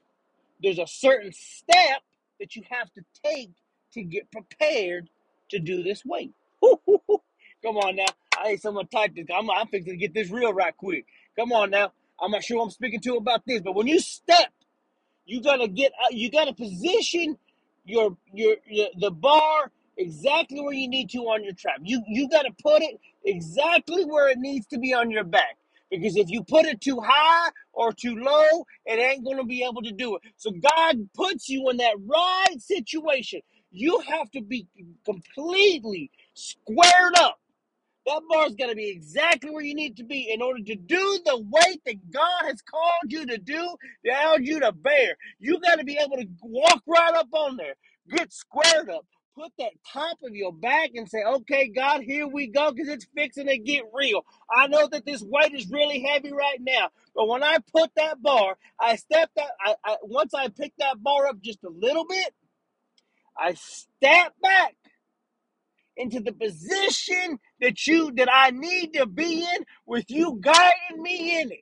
there's 0.62 0.78
a 0.78 0.86
certain 0.86 1.32
step 1.32 2.02
that 2.40 2.56
you 2.56 2.62
have 2.70 2.92
to 2.94 3.02
take 3.24 3.50
to 3.94 4.02
get 4.02 4.30
prepared 4.32 5.08
to 5.50 5.58
do 5.58 5.82
this 5.82 6.04
weight. 6.04 6.32
Come 6.62 7.76
on 7.78 7.96
now. 7.96 8.06
I 8.38 8.50
need 8.50 8.62
someone 8.62 8.86
type 8.88 9.14
this. 9.14 9.26
I'm, 9.34 9.50
I'm 9.50 9.68
fixing 9.68 9.94
to 9.94 9.98
get 9.98 10.14
this 10.14 10.30
real 10.30 10.52
right 10.52 10.76
quick. 10.76 11.06
Come 11.38 11.52
on 11.52 11.70
now. 11.70 11.92
I'm 12.22 12.30
not 12.32 12.44
sure 12.44 12.62
I'm 12.62 12.70
speaking 12.70 13.00
to 13.00 13.16
about 13.16 13.42
this, 13.46 13.62
but 13.62 13.74
when 13.74 13.86
you 13.86 14.00
step 14.00 14.52
you 15.26 15.42
gotta 15.42 15.68
get 15.68 15.92
uh, 16.02 16.08
you 16.10 16.30
gotta 16.30 16.54
position 16.54 17.38
your, 17.86 18.16
your 18.34 18.56
your 18.68 18.88
the 18.98 19.10
bar 19.10 19.70
exactly 19.96 20.60
where 20.60 20.74
you 20.74 20.88
need 20.88 21.10
to 21.10 21.18
on 21.20 21.44
your 21.44 21.54
trap. 21.54 21.78
You 21.82 22.02
you 22.08 22.28
gotta 22.28 22.52
put 22.62 22.82
it 22.82 23.00
exactly 23.24 24.04
where 24.04 24.28
it 24.30 24.38
needs 24.38 24.66
to 24.68 24.78
be 24.78 24.94
on 24.94 25.10
your 25.10 25.24
back. 25.24 25.56
Because 25.90 26.16
if 26.16 26.30
you 26.30 26.44
put 26.44 26.66
it 26.66 26.80
too 26.80 27.00
high 27.04 27.50
or 27.72 27.92
too 27.92 28.16
low, 28.16 28.64
it 28.86 28.98
ain't 29.00 29.24
gonna 29.24 29.44
be 29.44 29.64
able 29.64 29.82
to 29.82 29.92
do 29.92 30.16
it. 30.16 30.22
So 30.36 30.52
God 30.52 31.08
puts 31.14 31.48
you 31.48 31.70
in 31.70 31.78
that 31.78 31.96
right 32.06 32.60
situation. 32.60 33.40
You 33.72 34.00
have 34.08 34.30
to 34.32 34.42
be 34.42 34.68
completely 35.04 36.10
squared 36.34 37.16
up 37.18 37.34
that 38.06 38.22
bar's 38.28 38.54
got 38.56 38.66
to 38.68 38.74
be 38.74 38.90
exactly 38.90 39.50
where 39.50 39.62
you 39.62 39.74
need 39.74 39.96
to 39.98 40.04
be 40.04 40.30
in 40.32 40.42
order 40.42 40.62
to 40.62 40.74
do 40.74 41.20
the 41.24 41.38
weight 41.50 41.80
that 41.86 42.10
God 42.10 42.46
has 42.48 42.60
called 42.62 43.10
you 43.10 43.26
to 43.26 43.38
do, 43.38 43.76
allowed 44.06 44.44
you 44.44 44.60
to 44.60 44.72
bear. 44.72 45.16
You 45.38 45.60
got 45.60 45.78
to 45.78 45.84
be 45.84 45.98
able 46.04 46.16
to 46.16 46.26
walk 46.42 46.82
right 46.86 47.14
up 47.14 47.28
on 47.32 47.56
there, 47.56 47.74
get 48.10 48.32
squared 48.32 48.90
up, 48.90 49.06
put 49.36 49.52
that 49.58 49.72
top 49.92 50.18
of 50.24 50.34
your 50.34 50.52
back 50.52 50.90
and 50.94 51.08
say, 51.08 51.22
okay, 51.24 51.68
God, 51.68 52.02
here 52.02 52.26
we 52.26 52.48
go, 52.48 52.72
because 52.72 52.88
it's 52.88 53.06
fixing 53.14 53.46
to 53.46 53.58
get 53.58 53.84
real. 53.94 54.24
I 54.54 54.66
know 54.68 54.88
that 54.88 55.06
this 55.06 55.22
weight 55.22 55.54
is 55.54 55.70
really 55.70 56.02
heavy 56.02 56.32
right 56.32 56.58
now, 56.60 56.88
but 57.14 57.28
when 57.28 57.42
I 57.42 57.58
put 57.74 57.90
that 57.96 58.22
bar, 58.22 58.56
I 58.80 58.96
step 58.96 59.30
that, 59.36 59.50
I, 59.64 59.74
I 59.84 59.96
once 60.02 60.34
I 60.34 60.48
pick 60.48 60.72
that 60.78 61.02
bar 61.02 61.26
up 61.28 61.40
just 61.40 61.64
a 61.64 61.70
little 61.70 62.06
bit, 62.06 62.34
I 63.38 63.54
step 63.54 64.34
back 64.42 64.76
into 65.96 66.20
the 66.20 66.32
position 66.32 67.38
that 67.60 67.86
you 67.86 68.12
that 68.16 68.28
I 68.32 68.50
need 68.50 68.94
to 68.94 69.06
be 69.06 69.42
in 69.42 69.64
with 69.86 70.06
you 70.10 70.38
guiding 70.40 71.02
me 71.02 71.40
in 71.40 71.52
it. 71.52 71.60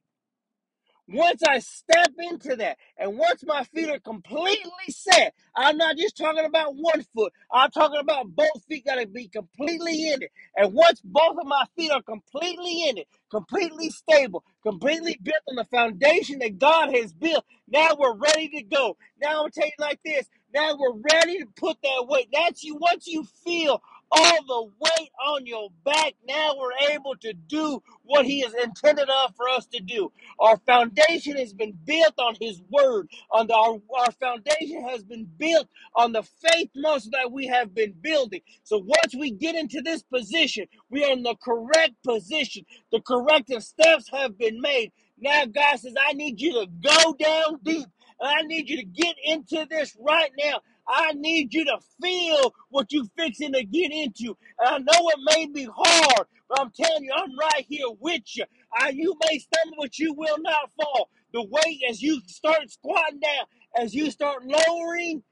Once 1.08 1.42
I 1.46 1.60
step 1.60 2.12
into 2.18 2.56
that, 2.56 2.78
and 2.98 3.18
once 3.18 3.44
my 3.46 3.64
feet 3.64 3.90
are 3.90 4.00
completely 4.00 4.70
set, 4.90 5.34
I'm 5.56 5.76
not 5.76 5.96
just 5.98 6.16
talking 6.16 6.46
about 6.46 6.76
one 6.76 7.04
foot, 7.14 7.32
I'm 7.52 7.70
talking 7.70 8.00
about 8.00 8.34
both 8.34 8.64
feet 8.68 8.86
got 8.86 8.96
to 8.96 9.06
be 9.06 9.28
completely 9.28 10.10
in 10.12 10.22
it. 10.22 10.32
And 10.56 10.74
once 10.74 11.02
both 11.04 11.38
of 11.38 11.46
my 11.46 11.64
feet 11.76 11.92
are 11.92 12.02
completely 12.02 12.88
in 12.88 12.98
it, 12.98 13.08
completely 13.30 13.90
stable, 13.90 14.44
completely 14.62 15.18
built 15.22 15.42
on 15.50 15.56
the 15.56 15.64
foundation 15.66 16.40
that 16.40 16.58
God 16.58 16.94
has 16.94 17.12
built, 17.12 17.44
now 17.68 17.96
we're 17.98 18.16
ready 18.16 18.48
to 18.50 18.62
go. 18.62 18.96
Now 19.20 19.30
I'm 19.30 19.36
gonna 19.38 19.50
tell 19.52 19.66
you 19.66 19.72
like 19.78 20.00
this. 20.04 20.28
Now 20.54 20.76
we're 20.78 21.00
ready 21.12 21.38
to 21.40 21.46
put 21.56 21.78
that 21.82 22.06
weight. 22.08 22.28
That's 22.32 22.64
you. 22.64 22.76
Once 22.76 23.06
you 23.08 23.24
feel 23.44 23.82
all 24.12 24.44
the 24.46 24.70
weight 24.80 25.10
on 25.28 25.46
your 25.46 25.70
back, 25.84 26.14
now 26.28 26.54
we're 26.58 26.94
able 26.94 27.16
to 27.16 27.32
do 27.34 27.82
what 28.04 28.26
He 28.26 28.40
has 28.42 28.54
intended 28.54 29.08
of 29.10 29.34
for 29.36 29.48
us 29.50 29.66
to 29.68 29.80
do. 29.82 30.12
Our 30.40 30.58
foundation 30.58 31.36
has 31.38 31.54
been 31.54 31.78
built 31.84 32.14
on 32.18 32.36
His 32.40 32.62
Word. 32.70 33.08
On 33.32 33.46
the, 33.46 33.54
our, 33.54 33.78
our 34.00 34.12
foundation 34.12 34.84
has 34.88 35.04
been 35.04 35.26
built 35.38 35.68
on 35.96 36.12
the 36.12 36.22
faith 36.24 36.70
muscle 36.76 37.12
that 37.12 37.32
we 37.32 37.46
have 37.48 37.74
been 37.74 37.94
building. 38.02 38.40
So 38.64 38.78
once 38.78 39.14
we 39.18 39.32
get 39.32 39.56
into 39.56 39.82
this 39.82 40.02
position, 40.04 40.66
we 40.90 41.04
are 41.04 41.12
in 41.12 41.24
the 41.24 41.36
correct 41.42 41.94
position. 42.06 42.64
The 42.92 43.00
corrective 43.02 43.64
steps 43.64 44.10
have 44.12 44.38
been 44.38 44.60
made. 44.60 44.92
Now 45.20 45.46
God 45.46 45.78
says, 45.80 45.94
I 46.08 46.14
need 46.14 46.40
you 46.40 46.52
to 46.54 46.66
go 46.82 47.14
down 47.14 47.60
deep. 47.64 47.86
And 48.20 48.30
I 48.30 48.42
need 48.44 48.68
you 48.70 48.78
to 48.78 48.84
get 48.84 49.16
into 49.24 49.66
this 49.70 49.96
right 50.00 50.30
now. 50.38 50.60
I 50.88 51.12
need 51.14 51.54
you 51.54 51.66
to 51.66 51.78
feel 52.02 52.54
what 52.70 52.92
you're 52.92 53.06
fixing 53.16 53.54
to 53.54 53.64
get 53.64 53.92
into. 53.92 54.36
And 54.60 54.68
I 54.68 54.78
know 54.78 55.10
it 55.10 55.20
may 55.36 55.46
be 55.46 55.68
hard, 55.74 56.28
but 56.48 56.60
I'm 56.60 56.72
telling 56.72 57.04
you, 57.04 57.12
I'm 57.16 57.38
right 57.38 57.66
here 57.68 57.88
with 58.00 58.22
you. 58.36 58.44
I, 58.78 58.90
you 58.90 59.16
may 59.28 59.40
stumble, 59.40 59.78
but 59.82 59.98
you 59.98 60.14
will 60.14 60.38
not 60.40 60.70
fall. 60.80 61.10
The 61.34 61.44
weight 61.44 61.82
as 61.90 62.02
you 62.02 62.20
start 62.28 62.70
squatting 62.70 63.20
down, 63.20 63.46
as 63.76 63.94
you 63.94 64.10
start 64.10 64.44
lowering 64.46 65.22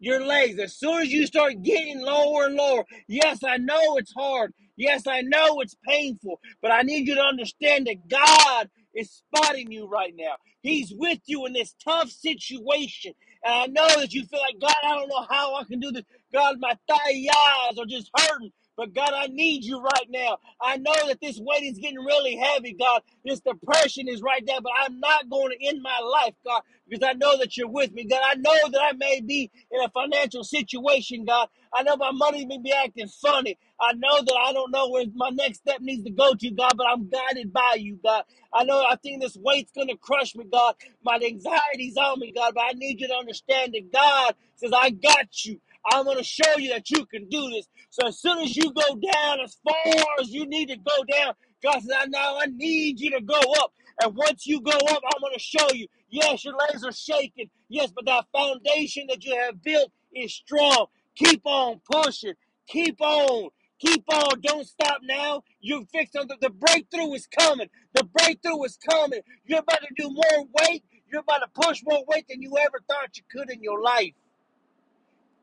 your 0.00 0.24
legs, 0.26 0.58
as 0.60 0.74
soon 0.76 1.02
as 1.02 1.12
you 1.12 1.26
start 1.26 1.62
getting 1.62 2.00
lower 2.00 2.46
and 2.46 2.56
lower, 2.56 2.84
yes, 3.08 3.44
I 3.44 3.58
know 3.58 3.98
it's 3.98 4.12
hard. 4.12 4.54
Yes, 4.76 5.06
I 5.06 5.22
know 5.22 5.60
it's 5.60 5.76
painful, 5.88 6.40
but 6.62 6.70
I 6.72 6.82
need 6.82 7.08
you 7.08 7.16
to 7.16 7.22
understand 7.22 7.86
that 7.88 8.08
God 8.08 8.70
is 8.98 9.22
spotting 9.34 9.72
you 9.72 9.88
right 9.88 10.14
now. 10.16 10.34
He's 10.62 10.92
with 10.96 11.20
you 11.26 11.46
in 11.46 11.54
this 11.54 11.74
tough 11.84 12.10
situation. 12.10 13.14
And 13.44 13.54
I 13.54 13.66
know 13.68 14.00
that 14.00 14.12
you 14.14 14.24
feel 14.26 14.40
like, 14.40 14.60
God, 14.60 14.74
I 14.84 14.96
don't 14.96 15.08
know 15.08 15.26
how 15.30 15.56
I 15.56 15.64
can 15.64 15.80
do 15.80 15.92
this. 15.92 16.04
God, 16.32 16.56
my 16.60 16.74
thighs 16.88 17.78
are 17.78 17.86
just 17.86 18.10
hurting. 18.18 18.52
But 18.78 18.94
God, 18.94 19.12
I 19.14 19.28
need 19.28 19.64
you 19.64 19.80
right 19.82 20.08
now. 20.10 20.38
I 20.62 20.78
know 20.78 20.94
that 21.08 21.20
this 21.22 21.40
weight 21.40 21.64
is 21.64 21.78
getting 21.78 22.00
really 22.00 22.36
heavy, 22.38 22.74
God. 22.74 23.02
This 23.26 23.40
depression 23.40 24.08
is 24.08 24.22
right 24.22 24.44
there, 24.46 24.62
but 24.62 24.72
I'm 24.80 25.00
not 25.00 25.30
going 25.30 25.52
to 25.58 25.66
end 25.68 25.82
my 25.82 26.00
life, 26.24 26.34
God, 26.46 26.62
because 26.88 27.08
I 27.08 27.14
know 27.14 27.38
that 27.38 27.58
you're 27.58 27.68
with 27.70 27.92
me, 27.92 28.06
God. 28.06 28.22
I 28.24 28.36
know 28.36 28.54
that 28.72 28.82
I 28.82 28.94
may 28.94 29.22
be 29.22 29.52
in 29.72 29.82
a 29.82 29.90
financial 29.90 30.44
situation, 30.44 31.26
God. 31.26 31.48
I 31.74 31.84
know 31.84 31.98
my 31.98 32.12
money 32.12 32.46
may 32.46 32.58
be 32.58 32.72
acting 32.72 33.08
funny. 33.08 33.58
I 33.80 33.94
know 33.94 34.22
that 34.22 34.36
I 34.48 34.54
don't 34.54 34.72
know 34.72 34.90
where 34.90 35.06
my 35.14 35.30
next 35.30 35.60
step 35.60 35.82
needs 35.82 36.04
to 36.04 36.12
go 36.12 36.34
to, 36.34 36.52
God, 36.52 36.74
but 36.78 36.88
I'm 36.88 37.10
guided 37.10 37.52
by 37.52 37.76
you, 37.78 38.00
God. 38.04 38.24
I 38.54 38.64
know 38.64 38.84
I 38.90 38.96
think 38.96 39.22
this 39.22 39.38
weight's 39.40 39.72
going 39.72 39.88
to 39.88 39.98
crush 39.98 40.36
me, 40.36 40.46
God. 40.52 40.76
My 41.04 41.16
anxiety's 41.16 41.98
on 41.98 42.20
me, 42.20 42.32
God, 42.34 42.54
but 42.56 42.64
I 42.64 42.72
need 42.74 43.00
you 43.02 43.08
to 43.08 43.14
understand 43.16 43.74
that 43.74 43.92
God 43.92 44.34
says, 44.56 44.72
I 44.76 44.90
got 44.90 45.44
you. 45.46 45.60
I'm 45.92 46.04
going 46.04 46.18
to 46.18 46.24
show 46.24 46.58
you 46.58 46.70
that 46.70 46.90
you 46.90 47.06
can 47.06 47.28
do 47.28 47.50
this. 47.50 47.66
So 47.90 48.08
as 48.08 48.20
soon 48.20 48.38
as 48.38 48.56
you 48.56 48.72
go 48.72 49.00
down 49.12 49.40
as 49.40 49.56
far 49.64 50.04
as 50.20 50.30
you 50.30 50.46
need 50.46 50.68
to 50.68 50.76
go 50.76 51.04
down, 51.10 51.34
God 51.62 51.80
says, 51.80 51.90
I 51.96 52.06
now 52.06 52.38
I 52.40 52.46
need 52.46 53.00
you 53.00 53.10
to 53.12 53.20
go 53.20 53.40
up. 53.60 53.72
And 54.02 54.14
once 54.16 54.46
you 54.46 54.60
go 54.60 54.72
up, 54.72 55.02
I'm 55.04 55.20
going 55.20 55.34
to 55.34 55.40
show 55.40 55.72
you. 55.74 55.86
Yes, 56.10 56.44
your 56.44 56.54
legs 56.56 56.84
are 56.84 56.92
shaking. 56.92 57.50
Yes, 57.68 57.90
but 57.94 58.06
that 58.06 58.26
foundation 58.32 59.06
that 59.08 59.24
you 59.24 59.36
have 59.36 59.62
built 59.62 59.90
is 60.14 60.34
strong. 60.34 60.86
Keep 61.16 61.42
on 61.44 61.80
pushing. 61.90 62.34
Keep 62.68 63.00
on. 63.00 63.50
Keep 63.80 64.04
on. 64.08 64.40
Don't 64.42 64.66
stop 64.66 65.00
now. 65.02 65.42
You're 65.60 65.84
fixed 65.92 66.16
on 66.16 66.28
the, 66.28 66.36
the 66.40 66.50
breakthrough 66.50 67.12
is 67.14 67.26
coming. 67.26 67.68
The 67.94 68.04
breakthrough 68.04 68.62
is 68.64 68.78
coming. 68.88 69.20
You're 69.46 69.60
about 69.60 69.80
to 69.82 69.88
do 69.96 70.10
more 70.10 70.46
weight. 70.62 70.84
You're 71.10 71.22
about 71.22 71.40
to 71.40 71.48
push 71.62 71.82
more 71.84 72.04
weight 72.08 72.26
than 72.28 72.42
you 72.42 72.56
ever 72.58 72.80
thought 72.88 73.16
you 73.16 73.22
could 73.32 73.50
in 73.50 73.62
your 73.62 73.80
life. 73.82 74.12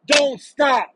Don't 0.05 0.41
stop. 0.41 0.89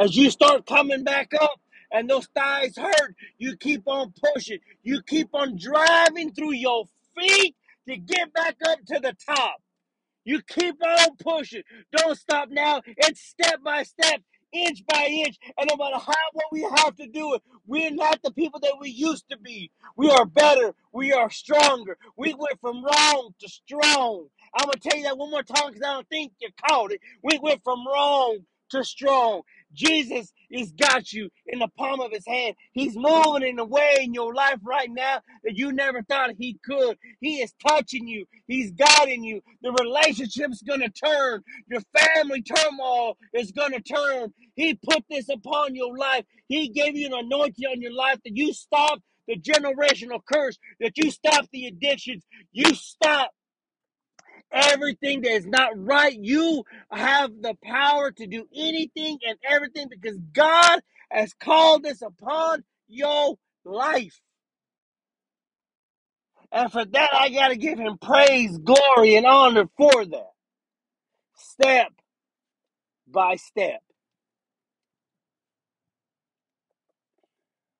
As 0.00 0.16
you 0.16 0.30
start 0.30 0.66
coming 0.66 1.04
back 1.04 1.32
up 1.40 1.60
and 1.92 2.10
those 2.10 2.28
thighs 2.36 2.76
hurt, 2.76 3.16
you 3.38 3.56
keep 3.56 3.84
on 3.88 4.12
pushing. 4.34 4.58
You 4.82 5.02
keep 5.02 5.30
on 5.34 5.58
driving 5.58 6.32
through 6.32 6.54
your 6.54 6.86
feet 7.18 7.56
to 7.88 7.96
get 7.98 8.32
back 8.34 8.56
up 8.68 8.80
to 8.88 9.00
the 9.00 9.14
top. 9.26 9.56
You 10.24 10.42
keep 10.42 10.76
on 10.84 11.16
pushing. 11.18 11.64
Don't 11.96 12.18
stop 12.18 12.50
now. 12.50 12.82
It's 12.86 13.20
step 13.20 13.62
by 13.64 13.84
step, 13.84 14.22
inch 14.52 14.84
by 14.86 15.06
inch. 15.10 15.38
And 15.58 15.68
no 15.70 15.76
matter 15.76 15.98
how 15.98 16.14
what 16.34 16.46
we 16.52 16.62
have 16.62 16.96
to 16.96 17.08
do 17.08 17.34
it, 17.34 17.42
we're 17.66 17.90
not 17.92 18.20
the 18.24 18.32
people 18.32 18.60
that 18.60 18.76
we 18.80 18.90
used 18.90 19.26
to 19.32 19.38
be. 19.38 19.72
We 19.96 20.10
are 20.10 20.26
better. 20.26 20.74
We 20.92 21.12
are 21.12 21.30
stronger. 21.30 21.98
We 22.16 22.34
went 22.34 22.60
from 22.60 22.84
wrong 22.84 23.34
to 23.40 23.48
strong. 23.50 24.28
I'm 24.54 24.66
gonna 24.66 24.78
tell 24.80 24.96
you 24.96 25.04
that 25.04 25.18
one 25.18 25.30
more 25.30 25.42
time 25.42 25.68
because 25.68 25.82
I 25.82 25.94
don't 25.94 26.08
think 26.08 26.32
you 26.40 26.48
caught 26.66 26.92
it. 26.92 27.00
We 27.22 27.38
went 27.42 27.62
from 27.64 27.86
wrong 27.86 28.40
to 28.70 28.84
strong. 28.84 29.42
Jesus 29.72 30.32
has 30.52 30.72
got 30.72 31.12
you 31.12 31.30
in 31.46 31.58
the 31.58 31.68
palm 31.68 32.00
of 32.00 32.10
his 32.12 32.26
hand. 32.26 32.54
He's 32.72 32.96
moving 32.96 33.42
in 33.42 33.58
a 33.58 33.64
way 33.64 33.98
in 34.00 34.14
your 34.14 34.34
life 34.34 34.58
right 34.62 34.90
now 34.90 35.20
that 35.44 35.56
you 35.56 35.72
never 35.72 36.02
thought 36.02 36.30
he 36.38 36.58
could. 36.64 36.96
He 37.20 37.36
is 37.36 37.52
touching 37.66 38.08
you. 38.08 38.26
He's 38.46 38.72
guiding 38.72 39.24
you. 39.24 39.42
The 39.62 39.72
relationship's 39.72 40.62
going 40.62 40.80
to 40.80 40.90
turn. 40.90 41.42
Your 41.70 41.82
family 41.96 42.42
turmoil 42.42 43.16
is 43.34 43.52
going 43.52 43.72
to 43.72 43.80
turn. 43.80 44.32
He 44.54 44.74
put 44.74 45.04
this 45.10 45.28
upon 45.28 45.74
your 45.74 45.96
life. 45.96 46.24
He 46.48 46.68
gave 46.68 46.96
you 46.96 47.06
an 47.08 47.14
anointing 47.14 47.66
on 47.66 47.80
your 47.80 47.94
life 47.94 48.18
that 48.24 48.36
you 48.36 48.52
stop 48.52 49.00
the 49.28 49.36
generational 49.38 50.20
curse, 50.24 50.58
that 50.80 50.92
you 50.96 51.10
stop 51.10 51.46
the 51.52 51.66
addictions. 51.66 52.24
You 52.52 52.74
stop 52.74 53.30
everything 54.52 55.22
that 55.22 55.32
is 55.32 55.46
not 55.46 55.72
right. 55.76 56.16
You 56.18 56.64
have 56.92 57.32
the 57.42 57.56
power 57.62 58.10
to 58.12 58.26
do 58.26 58.46
anything 58.54 59.18
and 59.26 59.38
everything 59.48 59.88
because 59.90 60.18
God 60.32 60.80
has 61.10 61.34
called 61.34 61.84
this 61.84 62.02
upon 62.02 62.64
your 62.88 63.36
life. 63.64 64.20
And 66.52 66.72
for 66.72 66.84
that, 66.84 67.10
I 67.14 67.30
got 67.30 67.48
to 67.48 67.56
give 67.56 67.78
him 67.78 67.98
praise, 68.00 68.58
glory, 68.58 69.16
and 69.16 69.26
honor 69.26 69.66
for 69.76 70.04
that. 70.06 70.32
Step 71.36 71.88
by 73.08 73.36
step. 73.36 73.80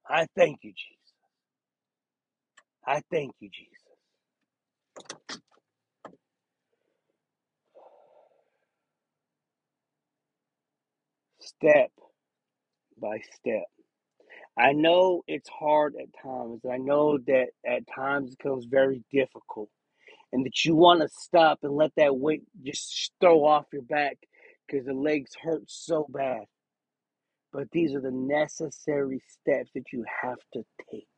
I 0.09 0.27
thank 0.37 0.61
you, 0.63 0.73
Jesus. 0.73 0.99
I 2.87 3.03
thank 3.11 3.33
you, 3.41 3.51
Jesus. 3.51 3.71
Step 11.59 11.91
by 13.01 13.21
step. 13.41 13.65
I 14.59 14.73
know 14.73 15.23
it's 15.29 15.49
hard 15.51 15.95
at 16.01 16.09
times. 16.23 16.63
I 16.71 16.79
know 16.79 17.19
that 17.27 17.49
at 17.67 17.85
times 17.95 18.33
it 18.33 18.39
becomes 18.39 18.67
very 18.67 19.03
difficult 19.13 19.71
and 20.33 20.47
that 20.47 20.65
you 20.65 20.77
want 20.77 21.03
to 21.03 21.09
stop 21.11 21.61
and 21.65 21.75
let 21.77 21.93
that 21.97 22.17
weight 22.17 22.45
just 22.65 23.13
throw 23.21 23.45
off 23.47 23.67
your 23.73 23.83
back 23.83 24.19
because 24.69 24.87
the 24.87 24.95
legs 24.95 25.33
hurt 25.43 25.65
so 25.69 26.07
bad. 26.11 26.45
But 27.53 27.71
these 27.73 27.95
are 27.95 28.01
the 28.03 28.13
necessary 28.13 29.23
steps 29.29 29.71
that 29.75 29.93
you 29.93 30.05
have 30.23 30.39
to 30.55 30.65
take 30.91 31.09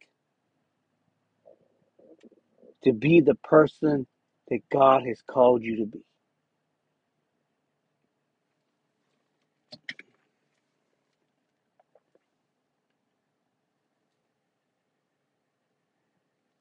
to 2.84 2.92
be 2.92 3.20
the 3.20 3.36
person 3.36 4.06
that 4.50 4.60
God 4.72 5.04
has 5.06 5.20
called 5.30 5.62
you 5.64 5.78
to 5.78 5.86
be. 5.86 6.00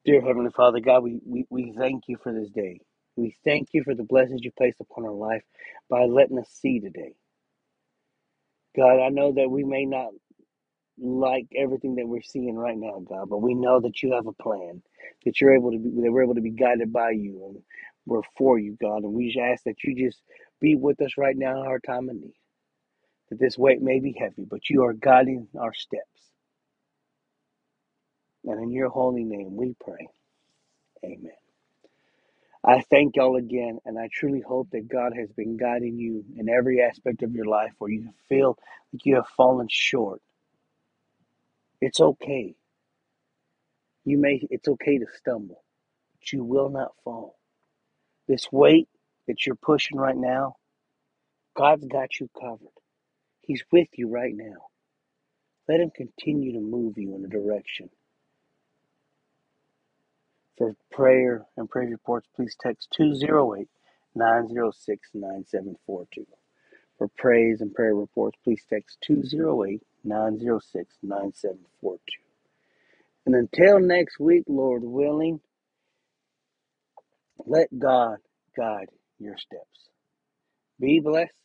Dear 0.10 0.22
Heavenly 0.24 0.50
Father, 0.58 0.80
God, 0.80 1.04
we, 1.04 1.22
we, 1.24 1.46
we 1.52 1.76
thank 1.78 2.06
you 2.08 2.18
for 2.24 2.34
this 2.34 2.50
day. 2.50 2.80
We 3.16 3.36
thank 3.46 3.70
you 3.74 3.84
for 3.84 3.94
the 3.94 4.02
blessings 4.06 4.42
you 4.44 4.52
placed 4.58 4.82
upon 4.82 5.06
our 5.06 5.14
life 5.14 5.44
by 5.88 6.06
letting 6.06 6.40
us 6.40 6.50
see 6.50 6.80
today. 6.80 7.14
God, 8.76 9.00
I 9.06 9.10
know 9.10 9.34
that 9.34 9.52
we 9.52 9.64
may 9.64 9.86
not 9.86 10.10
like 11.00 11.46
everything 11.56 11.98
that 11.98 12.08
we're 12.08 12.24
seeing 12.24 12.56
right 12.56 12.76
now, 12.76 13.04
God, 13.08 13.30
but 13.30 13.44
we 13.44 13.54
know 13.54 13.82
that 13.82 14.02
you 14.02 14.14
have 14.14 14.26
a 14.26 14.34
plan, 14.34 14.82
that 15.26 15.40
you're 15.40 15.56
able 15.56 15.74
to 15.74 15.78
be, 15.78 15.92
that 16.02 16.12
we're 16.12 16.24
able 16.24 16.36
to 16.36 16.42
be 16.42 16.50
guided 16.50 16.92
by 16.92 17.12
you, 17.12 17.46
and 17.46 17.64
we're 18.08 18.24
for 18.36 18.58
you, 18.58 18.78
God. 18.82 19.04
And 19.04 19.14
we 19.14 19.28
just 19.28 19.40
ask 19.40 19.64
that 19.66 19.84
you 19.84 20.08
just 20.08 20.24
be 20.60 20.76
with 20.76 21.00
us 21.04 21.20
right 21.20 21.38
now 21.38 21.62
in 21.62 21.68
our 21.68 21.80
time 21.82 22.10
of 22.10 22.16
need. 22.16 22.34
That 23.30 23.40
this 23.40 23.60
weight 23.60 23.84
may 23.84 24.00
be 24.00 24.16
heavy, 24.20 24.48
but 24.50 24.70
you 24.72 24.86
are 24.86 24.94
guiding 24.94 25.50
our 25.60 25.74
steps. 25.76 26.04
And 28.46 28.64
in 28.64 28.72
your 28.72 28.90
holy 28.90 29.26
name 29.26 29.56
we 29.58 29.76
pray. 29.84 30.10
Amen. 31.06 31.32
I 32.66 32.82
thank 32.82 33.16
y'all 33.18 33.38
again, 33.38 33.80
and 33.86 34.00
I 34.00 34.10
truly 34.14 34.42
hope 34.42 34.70
that 34.72 34.88
God 34.88 35.14
has 35.18 35.32
been 35.32 35.58
guiding 35.58 35.98
you 36.00 36.26
in 36.38 36.50
every 36.50 36.82
aspect 36.82 37.24
of 37.24 37.34
your 37.34 37.46
life 37.48 37.74
where 37.80 37.92
you 37.92 38.10
feel 38.30 38.58
like 38.94 39.06
you 39.06 39.16
have 39.16 39.28
fallen 39.38 39.68
short. 39.70 40.22
It's 41.82 42.00
okay. 42.02 42.56
You 44.06 44.18
may 44.20 44.42
it's 44.52 44.68
okay 44.68 45.00
to 45.00 45.06
stumble, 45.18 45.64
but 46.14 46.34
you 46.34 46.44
will 46.44 46.70
not 46.70 46.94
fall. 47.04 47.38
This 48.28 48.50
weight 48.52 48.90
that 49.28 49.46
you're 49.46 49.56
pushing 49.56 49.98
right 49.98 50.18
now, 50.18 50.56
God's 51.58 51.86
got 51.88 52.20
you 52.20 52.30
covered. 52.40 52.70
He's 53.42 53.64
with 53.72 53.90
you 53.98 54.10
right 54.10 54.34
now. 54.36 54.68
Let 55.70 55.82
him 55.82 55.92
continue 55.96 56.54
to 56.54 56.62
move 56.62 56.98
you 56.98 57.16
in 57.16 57.26
a 57.26 57.30
direction. 57.30 57.90
For 60.60 60.76
prayer 60.92 61.48
and 61.58 61.70
prayer 61.70 61.90
reports, 61.90 62.28
please 62.36 62.58
text 62.62 62.90
208 62.98 63.70
906 64.16 65.10
9742. 65.16 66.28
For 67.00 67.10
praise 67.18 67.62
and 67.62 67.74
prayer 67.74 67.96
reports, 67.96 68.38
please 68.44 68.64
text 68.70 69.00
208 69.08 69.82
906 70.04 70.96
9742. 71.02 72.00
And 73.26 73.36
until 73.36 73.80
next 73.80 74.20
week, 74.20 74.44
Lord 74.50 74.84
willing, 74.84 75.40
let 77.46 77.70
God 77.80 78.18
guide 78.58 78.90
your 79.20 79.38
steps. 79.38 79.90
Be 80.80 81.00
blessed 81.00 81.36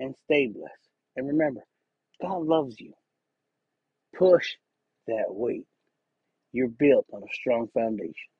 and 0.00 0.14
stay 0.24 0.46
blessed. 0.48 0.88
And 1.16 1.28
remember, 1.28 1.62
God 2.22 2.42
loves 2.44 2.80
you. 2.80 2.94
Push 4.18 4.54
that 5.08 5.26
weight. 5.28 5.66
You're 6.52 6.68
built 6.68 7.06
on 7.12 7.22
a 7.22 7.34
strong 7.34 7.68
foundation. 7.74 8.30